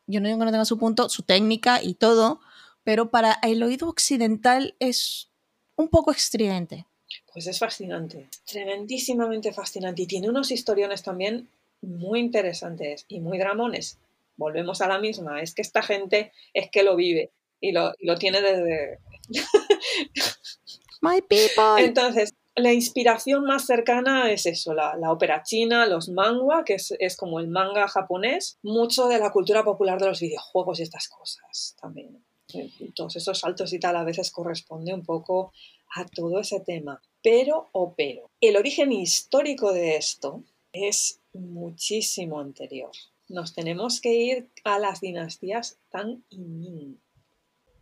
[0.07, 2.41] yo no digo que no tenga su punto, su técnica y todo,
[2.83, 5.31] pero para el oído occidental es
[5.77, 6.87] un poco estridente.
[7.35, 11.49] Pues es fascinante, tremendísimamente fascinante y tiene unos historiones también
[11.83, 13.99] muy interesantes y muy dramones.
[14.37, 18.07] Volvemos a la misma, es que esta gente es que lo vive y lo, y
[18.07, 19.01] lo tiene desde...
[21.03, 21.85] My people.
[21.85, 26.95] Entonces, la inspiración más cercana es eso, la, la ópera china, los manga, que es,
[27.01, 31.09] es como el manga japonés, mucho de la cultura popular de los videojuegos y estas
[31.09, 32.25] cosas también.
[32.55, 35.53] Eh, Todos esos saltos y tal a veces corresponde un poco
[35.97, 37.01] a todo ese tema.
[37.25, 38.31] Pero o pero.
[38.41, 42.91] El origen histórico de esto es muchísimo anterior.
[43.29, 46.99] Nos tenemos que ir a las dinastías Tang y Ming.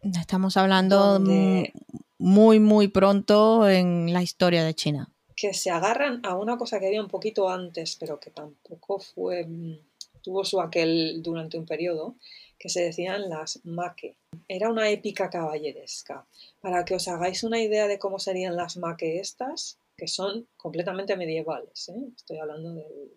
[0.00, 1.72] Estamos hablando Donde-
[2.18, 5.08] muy, muy pronto en la historia de China.
[5.34, 9.44] que se agarran a una cosa que había un poquito antes, pero que tampoco fue
[9.44, 9.76] mm,
[10.22, 12.14] tuvo su aquel durante un periodo,
[12.62, 14.14] que se decían las maque.
[14.46, 16.24] Era una épica caballeresca.
[16.60, 21.16] Para que os hagáis una idea de cómo serían las maque estas, que son completamente
[21.16, 22.04] medievales, ¿eh?
[22.16, 23.10] estoy hablando del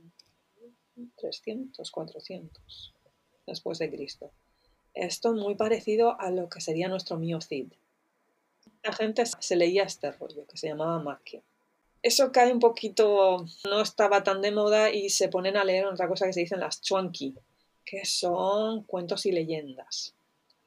[1.17, 2.93] 300, 400
[3.45, 4.31] después de Cristo.
[4.95, 7.71] Esto muy parecido a lo que sería nuestro mío Cid.
[8.81, 11.43] La gente se leía este rollo que se llamaba maquia.
[12.01, 16.07] Eso cae un poquito, no estaba tan de moda y se ponen a leer otra
[16.07, 17.35] cosa que se dicen las chuanqui,
[17.85, 20.15] que son cuentos y leyendas.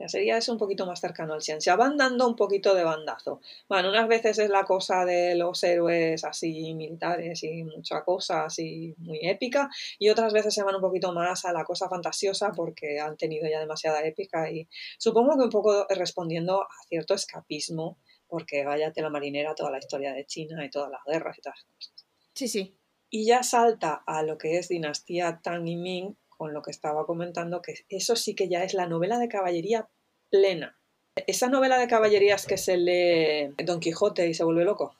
[0.00, 1.74] Ya sería eso un poquito más cercano al ciencia.
[1.74, 3.40] Van dando un poquito de bandazo.
[3.68, 8.94] Bueno, unas veces es la cosa de los héroes así militares y mucha cosa así
[8.98, 13.00] muy épica, y otras veces se van un poquito más a la cosa fantasiosa porque
[13.00, 17.98] han tenido ya demasiada épica y supongo que un poco respondiendo a cierto escapismo,
[18.28, 21.58] porque váyate la marinera toda la historia de China y todas las guerras y todas
[21.58, 22.06] las cosas.
[22.34, 22.76] Sí, sí.
[23.10, 27.04] Y ya salta a lo que es dinastía Tang y Ming, con lo que estaba
[27.04, 29.88] comentando, que eso sí que ya es la novela de caballería
[30.30, 30.78] plena.
[31.26, 34.94] Esa novela de caballerías que se lee Don Quijote y se vuelve loco.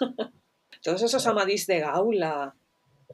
[0.82, 2.56] Todos esos amadís de Gaula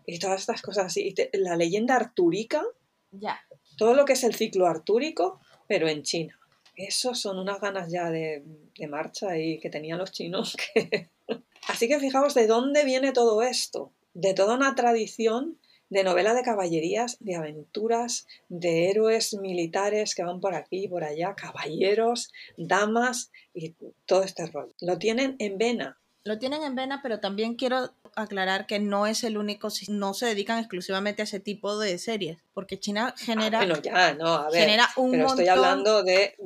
[0.07, 1.15] y todas estas cosas así.
[1.35, 2.65] La leyenda artúrica.
[3.13, 3.41] Ya.
[3.77, 6.37] Todo lo que es el ciclo artúrico, pero en China.
[6.75, 8.43] Eso son unas ganas ya de,
[8.77, 10.57] de marcha y que tenían los chinos.
[10.57, 11.11] Que...
[11.69, 13.93] Así que fijaos de dónde viene todo esto.
[14.15, 15.59] De toda una tradición
[15.91, 21.05] de novela de caballerías, de aventuras, de héroes militares que van por aquí y por
[21.05, 23.75] allá, caballeros, damas y
[24.07, 24.73] todo este rol.
[24.81, 25.99] Lo tienen en vena.
[26.23, 30.27] Lo tienen en vena, pero también quiero aclarar que no es el único, no se
[30.27, 34.51] dedican exclusivamente a ese tipo de series, porque China genera, Ah, bueno, ya, no, a
[34.51, 36.37] ver, genera un pero estoy hablando de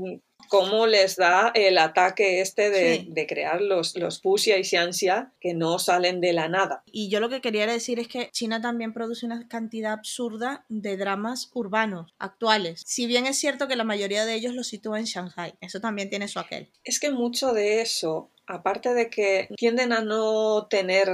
[0.49, 3.09] cómo les da el ataque este de, Sí.
[3.11, 6.83] de crear los, los fusia y xianxia que no salen de la nada.
[6.87, 10.97] Y yo lo que quería decir es que China también produce una cantidad absurda de
[10.97, 12.83] dramas urbanos actuales.
[12.87, 16.11] Si bien es cierto que la mayoría de ellos los sitúa en Shanghai, eso también
[16.11, 16.71] tiene su aquel.
[16.85, 21.09] Es que mucho de eso, aparte de que tienden a no tener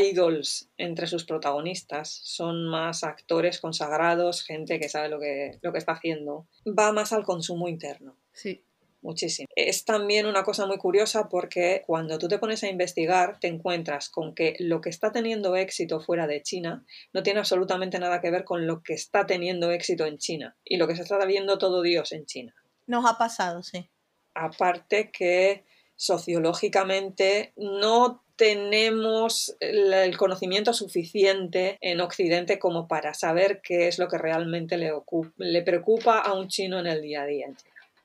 [0.00, 5.78] idols entre sus protagonistas, son más actores consagrados, gente que sabe lo que, lo que
[5.78, 8.16] está haciendo, va más al consumo interno.
[8.32, 8.64] Sí.
[9.02, 9.48] Muchísimo.
[9.56, 14.08] Es también una cosa muy curiosa porque cuando tú te pones a investigar te encuentras
[14.08, 18.30] con que lo que está teniendo éxito fuera de China no tiene absolutamente nada que
[18.30, 21.58] ver con lo que está teniendo éxito en China y lo que se está viendo
[21.58, 22.54] todo Dios en China.
[22.86, 23.90] Nos ha pasado, sí.
[24.34, 25.64] Aparte que
[25.96, 34.18] sociológicamente no tenemos el conocimiento suficiente en Occidente como para saber qué es lo que
[34.18, 34.92] realmente le,
[35.36, 37.46] le preocupa a un chino en el día a día.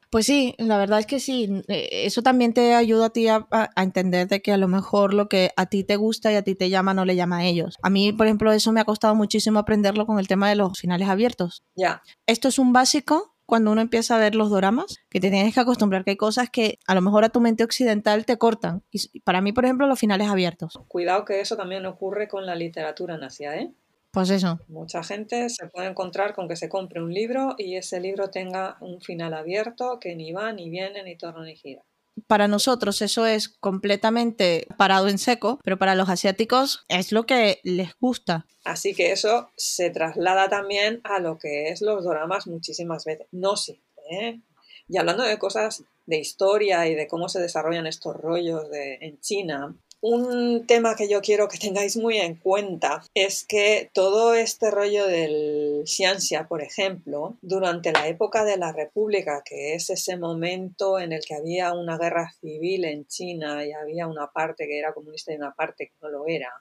[0.10, 1.64] Pues sí, la verdad es que sí.
[1.68, 5.28] Eh, Eso también te ayuda a ti a, entender de que a lo mejor lo
[5.28, 7.76] que a ti te gusta y a ti te llama no le llama a ellos.
[7.82, 10.80] A mí, por ejemplo, eso me ha costado muchísimo aprenderlo con el tema de los
[10.80, 11.64] finales abiertos.
[11.76, 15.54] Ya, Esto es un básico cuando uno empieza a ver los doramas, que te tienes
[15.54, 18.84] que acostumbrar que hay cosas que a lo mejor a tu mente occidental te cortan.
[18.92, 20.78] Y para mí, por ejemplo, los finales abiertos.
[20.90, 23.74] cuidado que eso también ocurre con la literatura en Asia, ¿eh?
[24.18, 24.60] Pues eso.
[24.68, 28.76] Mucha gente se puede encontrar con que se compre un libro y ese libro tenga
[28.82, 31.84] un final abierto que ni va, ni viene, ni torna, ni gira.
[32.26, 37.60] Para nosotros eso es completamente parado en seco, pero para los asiáticos es lo que
[37.64, 38.48] les gusta.
[38.66, 43.28] Así que eso se traslada también a lo que es los dramas muchísimas veces.
[43.32, 44.42] No siempre, ¿eh?
[44.88, 49.20] Y hablando de cosas de historia y de cómo se desarrollan estos rollos de, en
[49.20, 49.76] China,
[50.08, 55.06] un tema que yo quiero que tengáis muy en cuenta es que todo este rollo
[55.06, 61.12] del Xianxia, por ejemplo, durante la época de la República, que es ese momento en
[61.12, 65.34] el que había una guerra civil en China y había una parte que era comunista
[65.34, 66.54] y una parte que no lo era,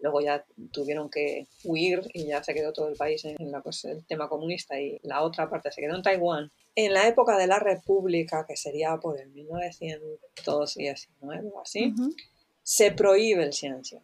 [0.00, 3.84] luego ya tuvieron que huir y ya se quedó todo el país en la, pues,
[3.84, 6.50] el tema comunista y la otra parte se quedó en Taiwán.
[6.74, 12.10] En la época de la República, que sería por el 1919 o así, Ujú.
[12.68, 13.98] Se prohíbe el Xianxia.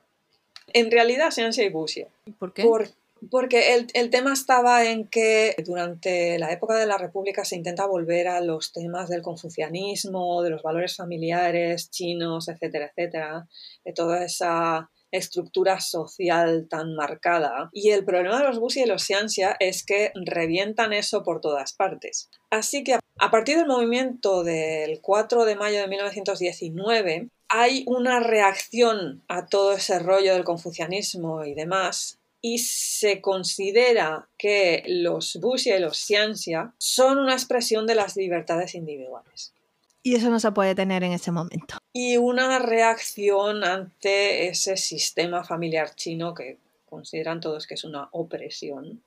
[0.73, 2.09] En realidad, Xianxia y Wuxia.
[2.39, 2.62] ¿Por qué?
[2.62, 2.89] Por-
[3.31, 7.85] porque el, el tema estaba en que durante la época de la República se intenta
[7.87, 13.47] volver a los temas del confucianismo, de los valores familiares chinos, etcétera, etcétera,
[13.85, 17.69] de toda esa estructura social tan marcada.
[17.73, 21.75] Y el problema de los Wuxia y los Xianxia es que revientan eso por todas
[21.75, 22.31] partes.
[22.51, 29.22] Así que a partir del movimiento del 4 de mayo de 1919, hay una reacción
[29.28, 35.80] a todo ese rollo del confucianismo y demás, y se considera que los Wuxia y
[35.80, 39.55] los Xianxia son una expresión de las libertades individuales
[40.03, 41.78] Y eso no se puede tener en ese momento.
[41.95, 49.03] y una reacción ante ese sistema familiar chino que consideran todos que es una opresión.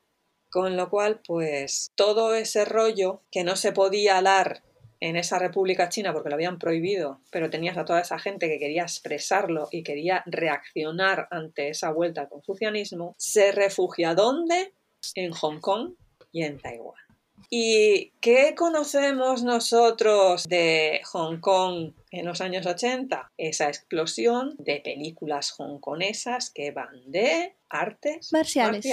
[0.50, 4.62] Con lo cual, pues todo ese rollo que no se podía hablar
[5.00, 8.58] en esa República China porque lo habían prohibido, pero tenías a toda esa gente que
[8.58, 14.72] quería expresarlo y quería reaccionar ante esa vuelta al confucianismo, se refugia ¿dónde?
[15.14, 15.94] En Hong Kong
[16.32, 17.08] y en Taiwán.
[17.50, 23.32] ¿Y qué conocemos nosotros de Hong Kong en los años 80?
[23.38, 28.86] Esa explosión de películas hongkonesas que van de artes Marciales.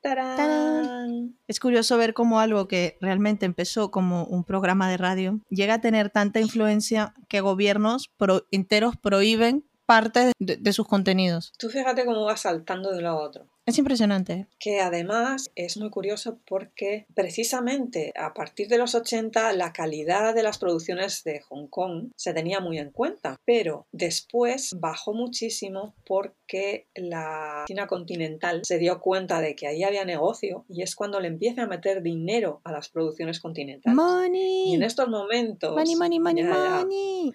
[0.00, 0.36] ¡Tarán!
[0.36, 1.38] ¡Tarán!
[1.48, 5.80] Es curioso ver cómo algo que realmente empezó como un programa de radio llega a
[5.80, 11.52] tener tanta influencia que gobiernos pro- enteros prohíben parte de, de sus contenidos.
[11.58, 13.46] Tú fíjate cómo va saltando de un lado a otro.
[13.64, 14.46] Es impresionante.
[14.58, 20.42] que además es muy curioso porque precisamente a partir de los 80 la calidad de
[20.42, 26.86] las producciones de Hong Kong se tenía muy en cuenta, pero después bajó muchísimo porque
[26.94, 31.28] la China continental se dio cuenta de que ahí había negocio y es cuando le
[31.28, 33.96] empieza a meter dinero a las producciones continentales.
[33.96, 34.74] Y Money.
[34.74, 35.72] en estos momentos...
[35.74, 36.70] Money, money, money, Ya, ya.
[36.84, 37.32] money.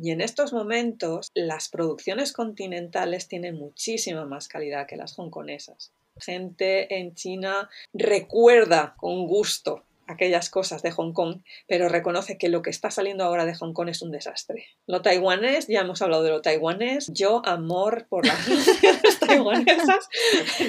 [0.00, 5.77] Y en estos momentos las producciones continentales tienen muchísima más calidad que las hongkonesas.
[6.16, 12.62] Gente en China recuerda con gusto aquellas cosas de Hong Kong, pero reconoce que lo
[12.62, 14.66] que está saliendo ahora de Hong Kong es un desastre.
[14.86, 18.38] Lo taiwanés, ya hemos hablado de lo taiwanés, yo amor por las
[19.20, 20.08] taiwanesas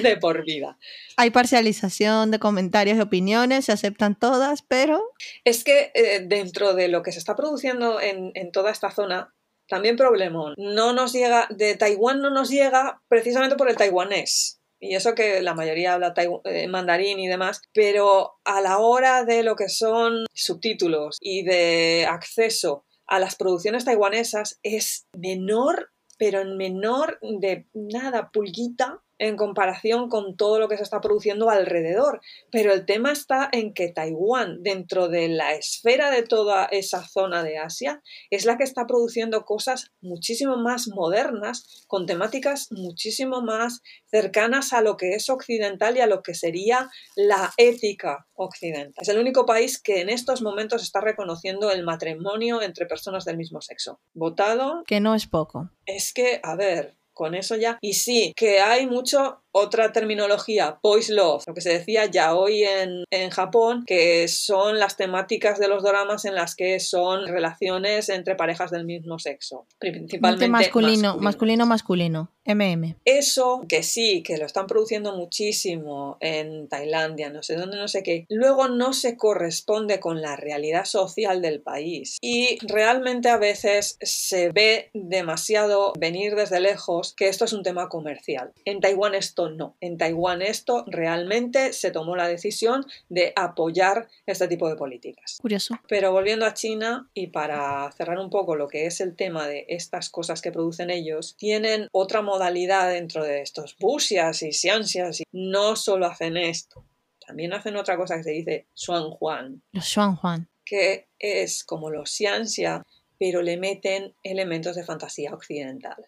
[0.02, 0.78] de por vida.
[1.16, 5.02] Hay parcialización de comentarios y opiniones, se aceptan todas, pero
[5.44, 9.32] Es que eh, dentro de lo que se está produciendo en, en toda esta zona,
[9.68, 10.54] también problemón.
[10.58, 14.59] No nos llega, de Taiwán no nos llega precisamente por el taiwanés.
[14.80, 16.14] Y eso que la mayoría habla
[16.44, 22.06] eh, mandarín y demás, pero a la hora de lo que son subtítulos y de
[22.08, 30.08] acceso a las producciones taiwanesas es menor, pero en menor de nada, pulguita en comparación
[30.08, 32.20] con todo lo que se está produciendo alrededor.
[32.50, 37.44] Pero el tema está en que Taiwán, dentro de la esfera de toda esa zona
[37.44, 43.82] de Asia, es la que está produciendo cosas muchísimo más modernas, con temáticas muchísimo más
[44.10, 48.94] cercanas a lo que es occidental y a lo que sería la ética occidental.
[49.02, 53.36] Es el único país que en estos momentos está reconociendo el matrimonio entre personas del
[53.36, 54.00] mismo sexo.
[54.14, 55.70] Votado que no es poco.
[55.84, 57.76] es que, a ver, con eso ya.
[57.82, 62.64] Y sí, que hay mucho otra terminología, boys love, lo que se decía ya hoy
[62.64, 68.08] en, en Japón, que son las temáticas de los dramas en las que son relaciones
[68.08, 69.66] entre parejas del mismo sexo.
[69.78, 71.22] Principalmente masculino, masculinas.
[71.22, 72.30] masculino, masculino.
[72.46, 72.96] MM.
[73.04, 78.02] Eso, que sí, que lo están produciendo muchísimo en Tailandia, no sé dónde, no sé
[78.02, 82.18] qué, luego no se corresponde con la realidad social del país.
[82.20, 87.88] Y realmente a veces se ve demasiado venir desde lejos que esto es un tema
[87.88, 88.52] comercial.
[88.64, 89.76] En Taiwán esto no.
[89.80, 95.38] En Taiwán esto realmente se tomó la decisión de apoyar este tipo de políticas.
[95.40, 95.78] Curioso.
[95.88, 99.64] Pero volviendo a China y para cerrar un poco lo que es el tema de
[99.68, 105.24] estas cosas que producen ellos, tienen otra modalidad dentro de estos buxias y xianxias y
[105.32, 106.84] no solo hacen esto,
[107.26, 110.48] también hacen otra cosa que se dice Xuanhuan, Los Xuan Juan.
[110.64, 112.84] que es como los xianxia,
[113.18, 116.06] pero le meten elementos de fantasía occidental.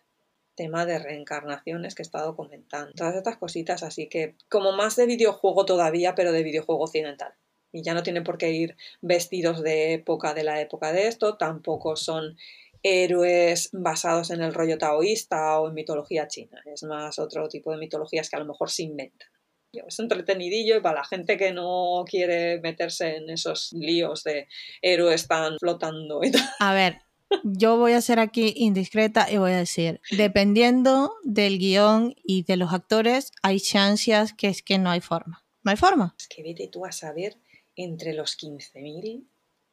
[0.63, 2.93] Tema de reencarnaciones que he estado comentando.
[2.93, 7.35] Todas estas cositas, así que como más de videojuego todavía, pero de videojuego occidental.
[7.73, 11.37] Y ya no tienen por qué ir vestidos de época de la época de esto,
[11.37, 12.37] tampoco son
[12.81, 16.63] héroes basados en el rollo taoísta o en mitología china.
[16.65, 19.31] Es más otro tipo de mitologías que a lo mejor se inventan.
[19.73, 24.47] Es entretenidillo y para la gente que no quiere meterse en esos líos de
[24.81, 26.49] héroes tan flotando y tal.
[26.61, 27.01] A ver,
[27.45, 32.57] yo voy a ser aquí indiscreta y voy a decir, dependiendo del guion y de
[32.57, 35.45] los actores, hay chances que es que no hay forma.
[35.63, 36.15] No hay forma.
[36.19, 37.39] Es que vete tú a saber
[37.77, 39.25] entre los 15.000,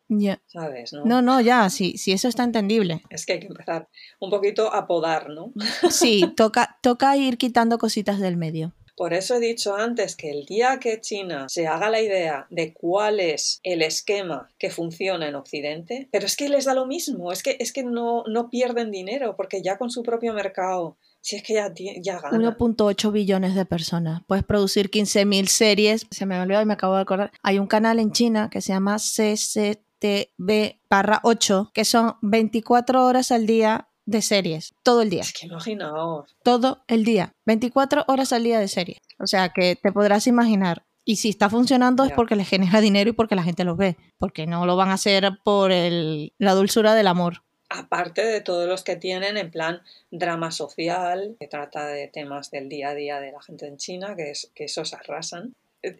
[0.07, 0.41] Ya.
[0.47, 0.93] ¿sabes?
[0.93, 1.05] ¿no?
[1.05, 3.03] No, no, ya, sí, sí, eso está entendible.
[3.09, 3.89] Es que hay que empezar
[4.19, 5.53] un poquito a podar, ¿no?
[5.89, 8.73] Sí, toca, toca ir quitando cositas del medio.
[8.99, 12.73] Por eso he dicho antes que el día que China se haga la idea de
[12.73, 17.31] cuál es el esquema que funciona en Occidente, pero es que les da lo mismo,
[17.31, 21.37] es que, es que no, no pierden dinero, porque ya con su propio mercado, si
[21.37, 22.41] es que ya, ya ganan.
[22.41, 24.21] 1.8 billones de personas.
[24.27, 26.05] Puedes producir 15.000 series.
[26.11, 27.31] Se me olvidó y me acabo de acordar.
[27.41, 33.31] Hay un canal en China que se llama CCTV barra 8, que son 24 horas
[33.31, 34.73] al día de series.
[34.83, 35.21] Todo el día.
[35.21, 36.35] Es que imaginaos.
[36.43, 37.33] Todo el día.
[37.45, 38.99] 24 horas al día de series.
[39.19, 40.83] O sea que te podrás imaginar.
[41.05, 43.97] Y si está funcionando es porque le genera dinero y porque la gente los ve.
[44.19, 47.43] Porque no lo van a hacer por el- la dulzura del amor.
[47.69, 49.81] Aparte de todos los que tienen en plan
[50.11, 54.15] drama social, que trata de temas del día a día de la gente en China,
[54.15, 55.53] que, es, que esos arrasan.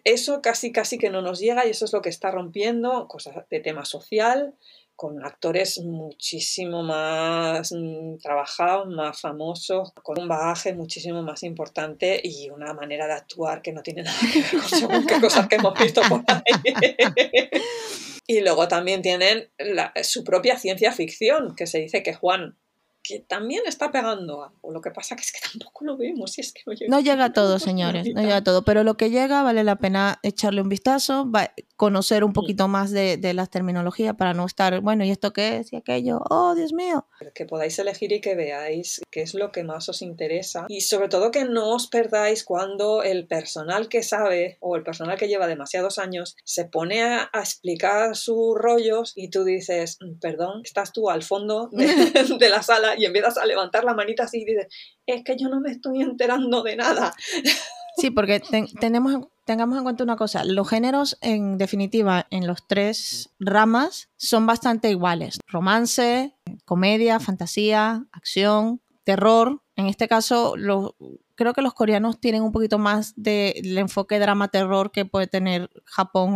[0.04, 3.48] eso casi casi que no nos llega y eso es lo que está rompiendo cosas
[3.48, 4.52] de tema social,
[5.00, 12.50] con actores muchísimo más mm, trabajados, más famosos, con un bagaje muchísimo más importante y
[12.50, 15.72] una manera de actuar que no tiene nada que ver con según cosas que hemos
[15.78, 16.42] visto por ahí.
[18.26, 19.48] y luego también tienen
[20.02, 22.58] su propia ciencia ficción, que se dice que Juan,
[23.10, 24.70] que también está pegando algo.
[24.72, 27.00] Lo que pasa que es que tampoco lo vemos y es que no llega, No
[27.00, 30.18] llega a todo, señores, no llega a todo, pero lo que llega vale la pena
[30.22, 31.30] echarle un vistazo,
[31.76, 35.56] conocer un poquito más de, de las terminologías para no estar, bueno, ¿y esto qué
[35.58, 35.72] es?
[35.72, 36.20] ¿Y aquello?
[36.30, 37.06] Oh, Dios mío.
[37.34, 41.08] que podáis elegir y que veáis qué es lo que más os interesa y sobre
[41.08, 45.46] todo que no os perdáis cuando el personal que sabe o el personal que lleva
[45.46, 50.92] demasiados años se pone a, a explicar sus rollos y tú dices, "Mm, perdón, estás
[50.92, 51.86] tú al fondo de,
[52.38, 54.66] de la sala y empiezas a levantar la manita así y dices,
[55.06, 57.14] es que yo no me estoy enterando de nada.
[57.96, 62.46] Sí, porque ten- tenemos, en- tengamos en cuenta una cosa, los géneros en definitiva en
[62.46, 65.38] los tres ramas son bastante iguales.
[65.48, 66.34] Romance,
[66.64, 69.60] comedia, fantasía, acción, terror.
[69.76, 70.54] En este caso,
[71.34, 76.34] creo que los coreanos tienen un poquito más del enfoque drama-terror que puede tener Japón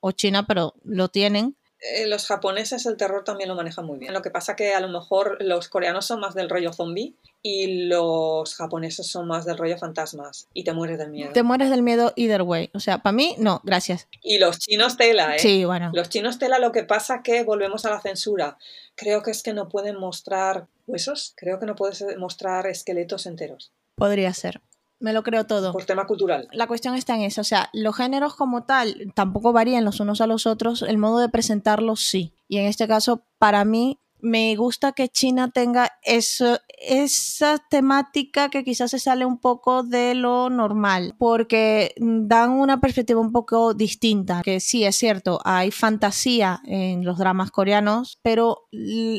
[0.00, 1.55] o China, pero lo tienen.
[1.80, 4.14] Eh, los japoneses el terror también lo manejan muy bien.
[4.14, 7.86] Lo que pasa que a lo mejor los coreanos son más del rollo zombie y
[7.86, 11.32] los japoneses son más del rollo fantasmas y te mueres del miedo.
[11.32, 12.70] Te mueres del miedo either way.
[12.72, 14.08] O sea, para mí, no, gracias.
[14.22, 15.38] Y los chinos tela, ¿eh?
[15.38, 15.90] Sí, bueno.
[15.92, 18.56] Los chinos tela lo que pasa que volvemos a la censura.
[18.94, 23.72] Creo que es que no pueden mostrar huesos, creo que no puedes mostrar esqueletos enteros,
[23.96, 24.60] Podría ser.
[24.98, 25.72] Me lo creo todo.
[25.72, 26.48] por tema cultural.
[26.52, 30.20] La cuestión está en eso, o sea, los géneros como tal tampoco varían los unos
[30.20, 32.32] a los otros, el modo de presentarlos sí.
[32.48, 38.64] Y en este caso, para mí, me gusta que China tenga eso, esa temática que
[38.64, 44.42] quizás se sale un poco de lo normal, porque dan una perspectiva un poco distinta,
[44.42, 48.68] que sí es cierto, hay fantasía en los dramas coreanos, pero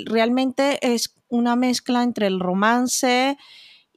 [0.05, 3.37] realmente es una mezcla entre el romance,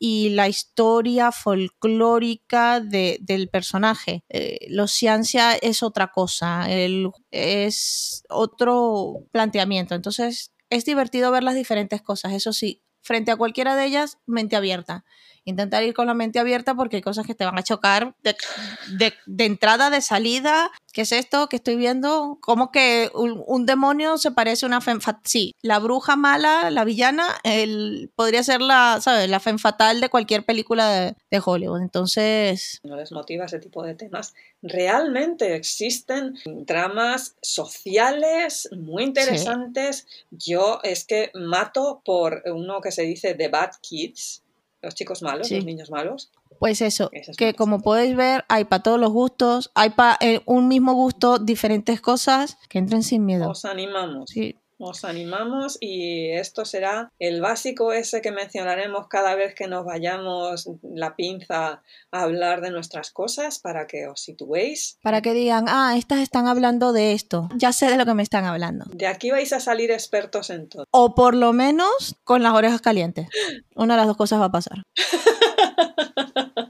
[0.00, 4.24] y la historia folclórica de- del personaje.
[4.30, 6.66] Eh, los ciencia es otra cosa,
[7.30, 9.94] es otro planteamiento.
[9.94, 12.82] Entonces, es divertido ver las diferentes cosas, eso sí.
[13.02, 15.04] Frente a cualquiera de ellas, mente abierta.
[15.50, 18.34] Intentar ir con la mente abierta porque hay cosas que te van a chocar de,
[18.96, 20.70] de- de entrada, de salida.
[20.92, 22.38] ¿Qué es esto que estoy viendo?
[22.40, 25.20] ¿Cómo que un, un demonio se parece a una femme fatal?
[25.24, 29.28] Sí, la bruja mala, la villana, el, podría ser la, ¿sabes?
[29.30, 31.80] La femme fatal de cualquier película de, de Hollywood.
[31.82, 34.34] Entonces, No les motiva ese tipo de temas.
[34.62, 40.06] Realmente existen dramas sociales muy interesantes.
[40.30, 44.42] Yo es que mato por uno que se dice The Bad Kids,
[44.82, 45.56] los chicos malos, Sí.
[45.56, 46.30] los niños malos.
[46.58, 50.92] pues eso, que como podéis ver, hay para todos los gustos, hay para un mismo
[50.94, 53.48] gusto diferentes cosas que entren sin miedo.
[53.50, 54.28] Os animamos.
[54.30, 59.84] Sí, Os animamos y esto será el básico ese que mencionaremos cada vez que nos
[59.84, 64.98] vayamos la pinza a hablar de nuestras cosas para que os situéis.
[65.02, 68.22] para que digan, ah, estas están hablando de esto, ya sé de lo que me
[68.22, 68.86] están hablando.
[68.94, 70.84] De aquí vais a salir expertos en todo.
[70.92, 73.28] O por lo menos con las orejas calientes.
[73.74, 74.82] Una de las dos cosas va a pasar.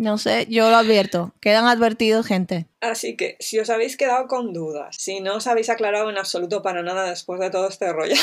[0.00, 1.34] No sé, yo lo advierto.
[1.40, 2.66] Quedan advertidos, gente.
[2.80, 6.62] Así que si os habéis quedado con dudas, si no os habéis aclarado en absoluto
[6.62, 8.14] para nada después de todo este rollo,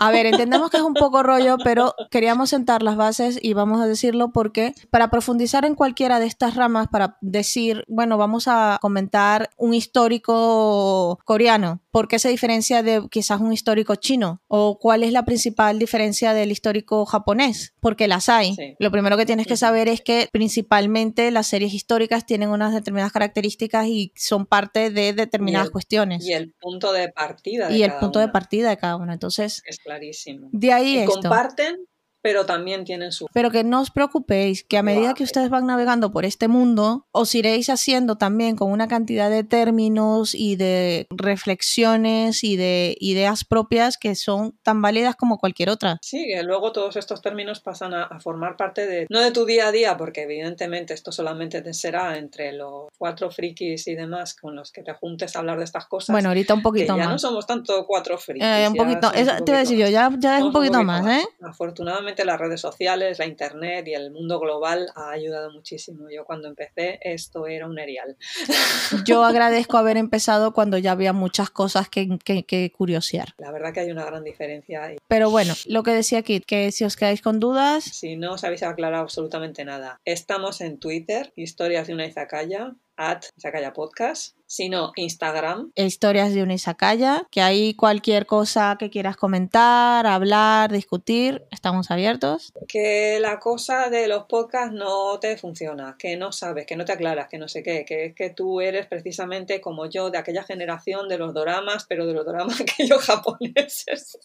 [0.00, 3.82] A ver, entendemos que es un poco rollo, pero queríamos sentar las bases y vamos
[3.82, 8.78] a decirlo porque para profundizar en cualquiera de estas ramas, para decir, bueno, vamos a
[8.80, 14.40] comentar un histórico coreano, ¿por qué se diferencia de quizás un histórico chino?
[14.48, 17.74] ¿O cuál es la principal diferencia del histórico japonés?
[17.80, 18.54] Porque las hay.
[18.54, 18.76] Sí.
[18.78, 23.12] Lo primero que tienes que saber es que principalmente las series históricas tienen unas determinadas
[23.12, 26.24] características y son parte de determinadas el- cuestiones.
[26.24, 27.68] y el punto de partida.
[27.68, 28.32] De Y el punto de una.
[28.32, 29.12] partida de cada uno.
[29.12, 30.48] Entonces, Es clarísimo.
[30.52, 31.12] de ahí Y esto.
[31.20, 31.76] comparten,
[32.22, 33.26] pero también tienen su...
[33.32, 37.06] Pero que no os preocupéis, que a medida que ustedes van navegando por este mundo,
[37.12, 43.44] os iréis haciendo también con una cantidad de términos y de reflexiones y de ideas
[43.44, 45.98] propias que son tan válidas como cualquier otra.
[46.02, 49.44] Sí, que luego todos estos términos pasan a, a formar parte de, no de tu
[49.44, 54.34] día a día, porque evidentemente esto solamente te será entre los cuatro frikis y demás
[54.34, 56.12] con los que te juntes a hablar de estas cosas.
[56.14, 57.20] Bueno, ahorita un que poquito ya no más.
[57.22, 58.42] somos tanto cuatro frikis.
[58.44, 60.44] Eh, un ya poquito, somos eso un te iba a decir yo, ya, ya es
[60.44, 61.22] un poquito poquito más, más.
[61.22, 61.26] ¿eh?
[61.42, 66.08] Afortunadamente las redes sociales, la internet y el mundo global ha ayudado muchísimo.
[66.10, 68.16] Yo cuando empecé esto era un erial.
[69.06, 73.34] Yo agradezco haber empezado cuando ya había muchas cosas que, que, que curiosear.
[73.38, 76.72] La verdad que hay una gran diferencia y Pero bueno, lo que decía Kit, que
[76.72, 81.32] si os quedáis con dudas, si no os habéis aclarado absolutamente nada, estamos en Twitter,
[81.36, 85.70] historias de una izakaya, at Izakaya Podcast, sino Instagram.
[85.76, 92.52] Historias de una izakaya, que ahí cualquier cosa que quieras comentar, hablar, discutir, estamos abiertos.
[92.66, 96.90] Que la cosa de los podcasts no te funciona, que no sabes, que no te
[96.90, 100.42] aclaras, que no sé qué, que es que tú eres precisamente como yo de aquella
[100.42, 104.18] generación de los doramas, pero de los doramas aquellos japoneses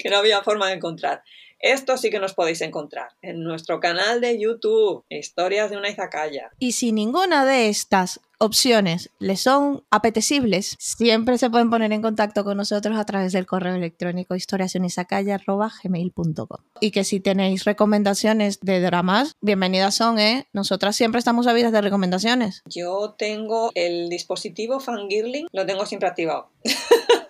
[0.00, 1.24] que no había forma de encontrar.
[1.66, 6.52] Esto sí que nos podéis encontrar en nuestro canal de YouTube, Historias de una Izakaya.
[6.60, 12.44] Y si ninguna de estas opciones les son apetecibles, siempre se pueden poner en contacto
[12.44, 19.34] con nosotros a través del correo electrónico historiasunizacaya.gmail.com Y que si tenéis recomendaciones de dramas,
[19.40, 20.46] bienvenidas son, ¿eh?
[20.52, 22.62] Nosotras siempre estamos ávidas de recomendaciones.
[22.66, 26.48] Yo tengo el dispositivo Fangirling, lo tengo siempre activado.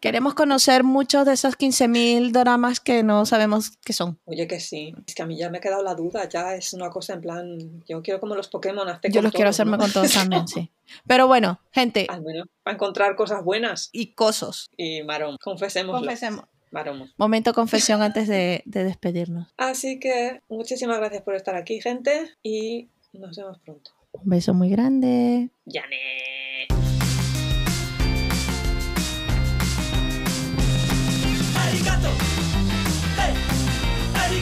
[0.00, 4.18] Queremos conocer muchos de esos 15.000 dramas que no sabemos qué son.
[4.24, 4.94] Oye, que sí.
[5.06, 6.28] Es que a mí ya me ha quedado la duda.
[6.28, 7.82] Ya es una cosa en plan.
[7.88, 8.88] Yo quiero como los Pokémon.
[8.88, 9.78] hazte Yo los quiero hacerme ¿no?
[9.78, 10.70] con todos también, sí.
[11.06, 13.90] Pero bueno, gente, Al menos para encontrar cosas buenas.
[13.92, 14.70] y cosos.
[14.76, 16.00] Y Marón, confesémoslo.
[16.00, 16.44] Confesemos.
[16.70, 17.10] Marón.
[17.16, 19.48] Momento confesión antes de, de despedirnos.
[19.56, 22.30] Así que muchísimas gracias por estar aquí, gente.
[22.42, 23.90] Y nos vemos pronto.
[24.12, 25.50] Un beso muy grande.
[25.66, 26.87] ¡Yane!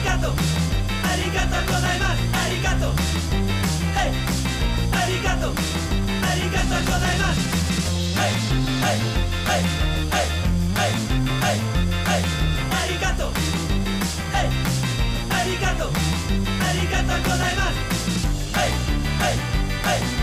[0.07, 0.31] がとう。
[0.31, 2.23] ありがとうございます。
[2.31, 2.91] ありがとう。
[3.95, 4.15] はい
[4.95, 5.53] ありがとう。
[6.23, 7.39] ありがとうございます。
[8.15, 8.31] はい
[8.83, 8.97] はい
[9.47, 9.67] はい
[10.07, 10.31] はい
[10.71, 11.59] はい
[12.07, 12.23] はい
[12.71, 13.35] ありがとう。
[14.31, 14.47] はい
[15.29, 15.91] ありがとう。
[15.91, 17.75] ありがとうございます。
[18.55, 18.67] はい
[19.19, 19.35] はい
[19.83, 20.16] はい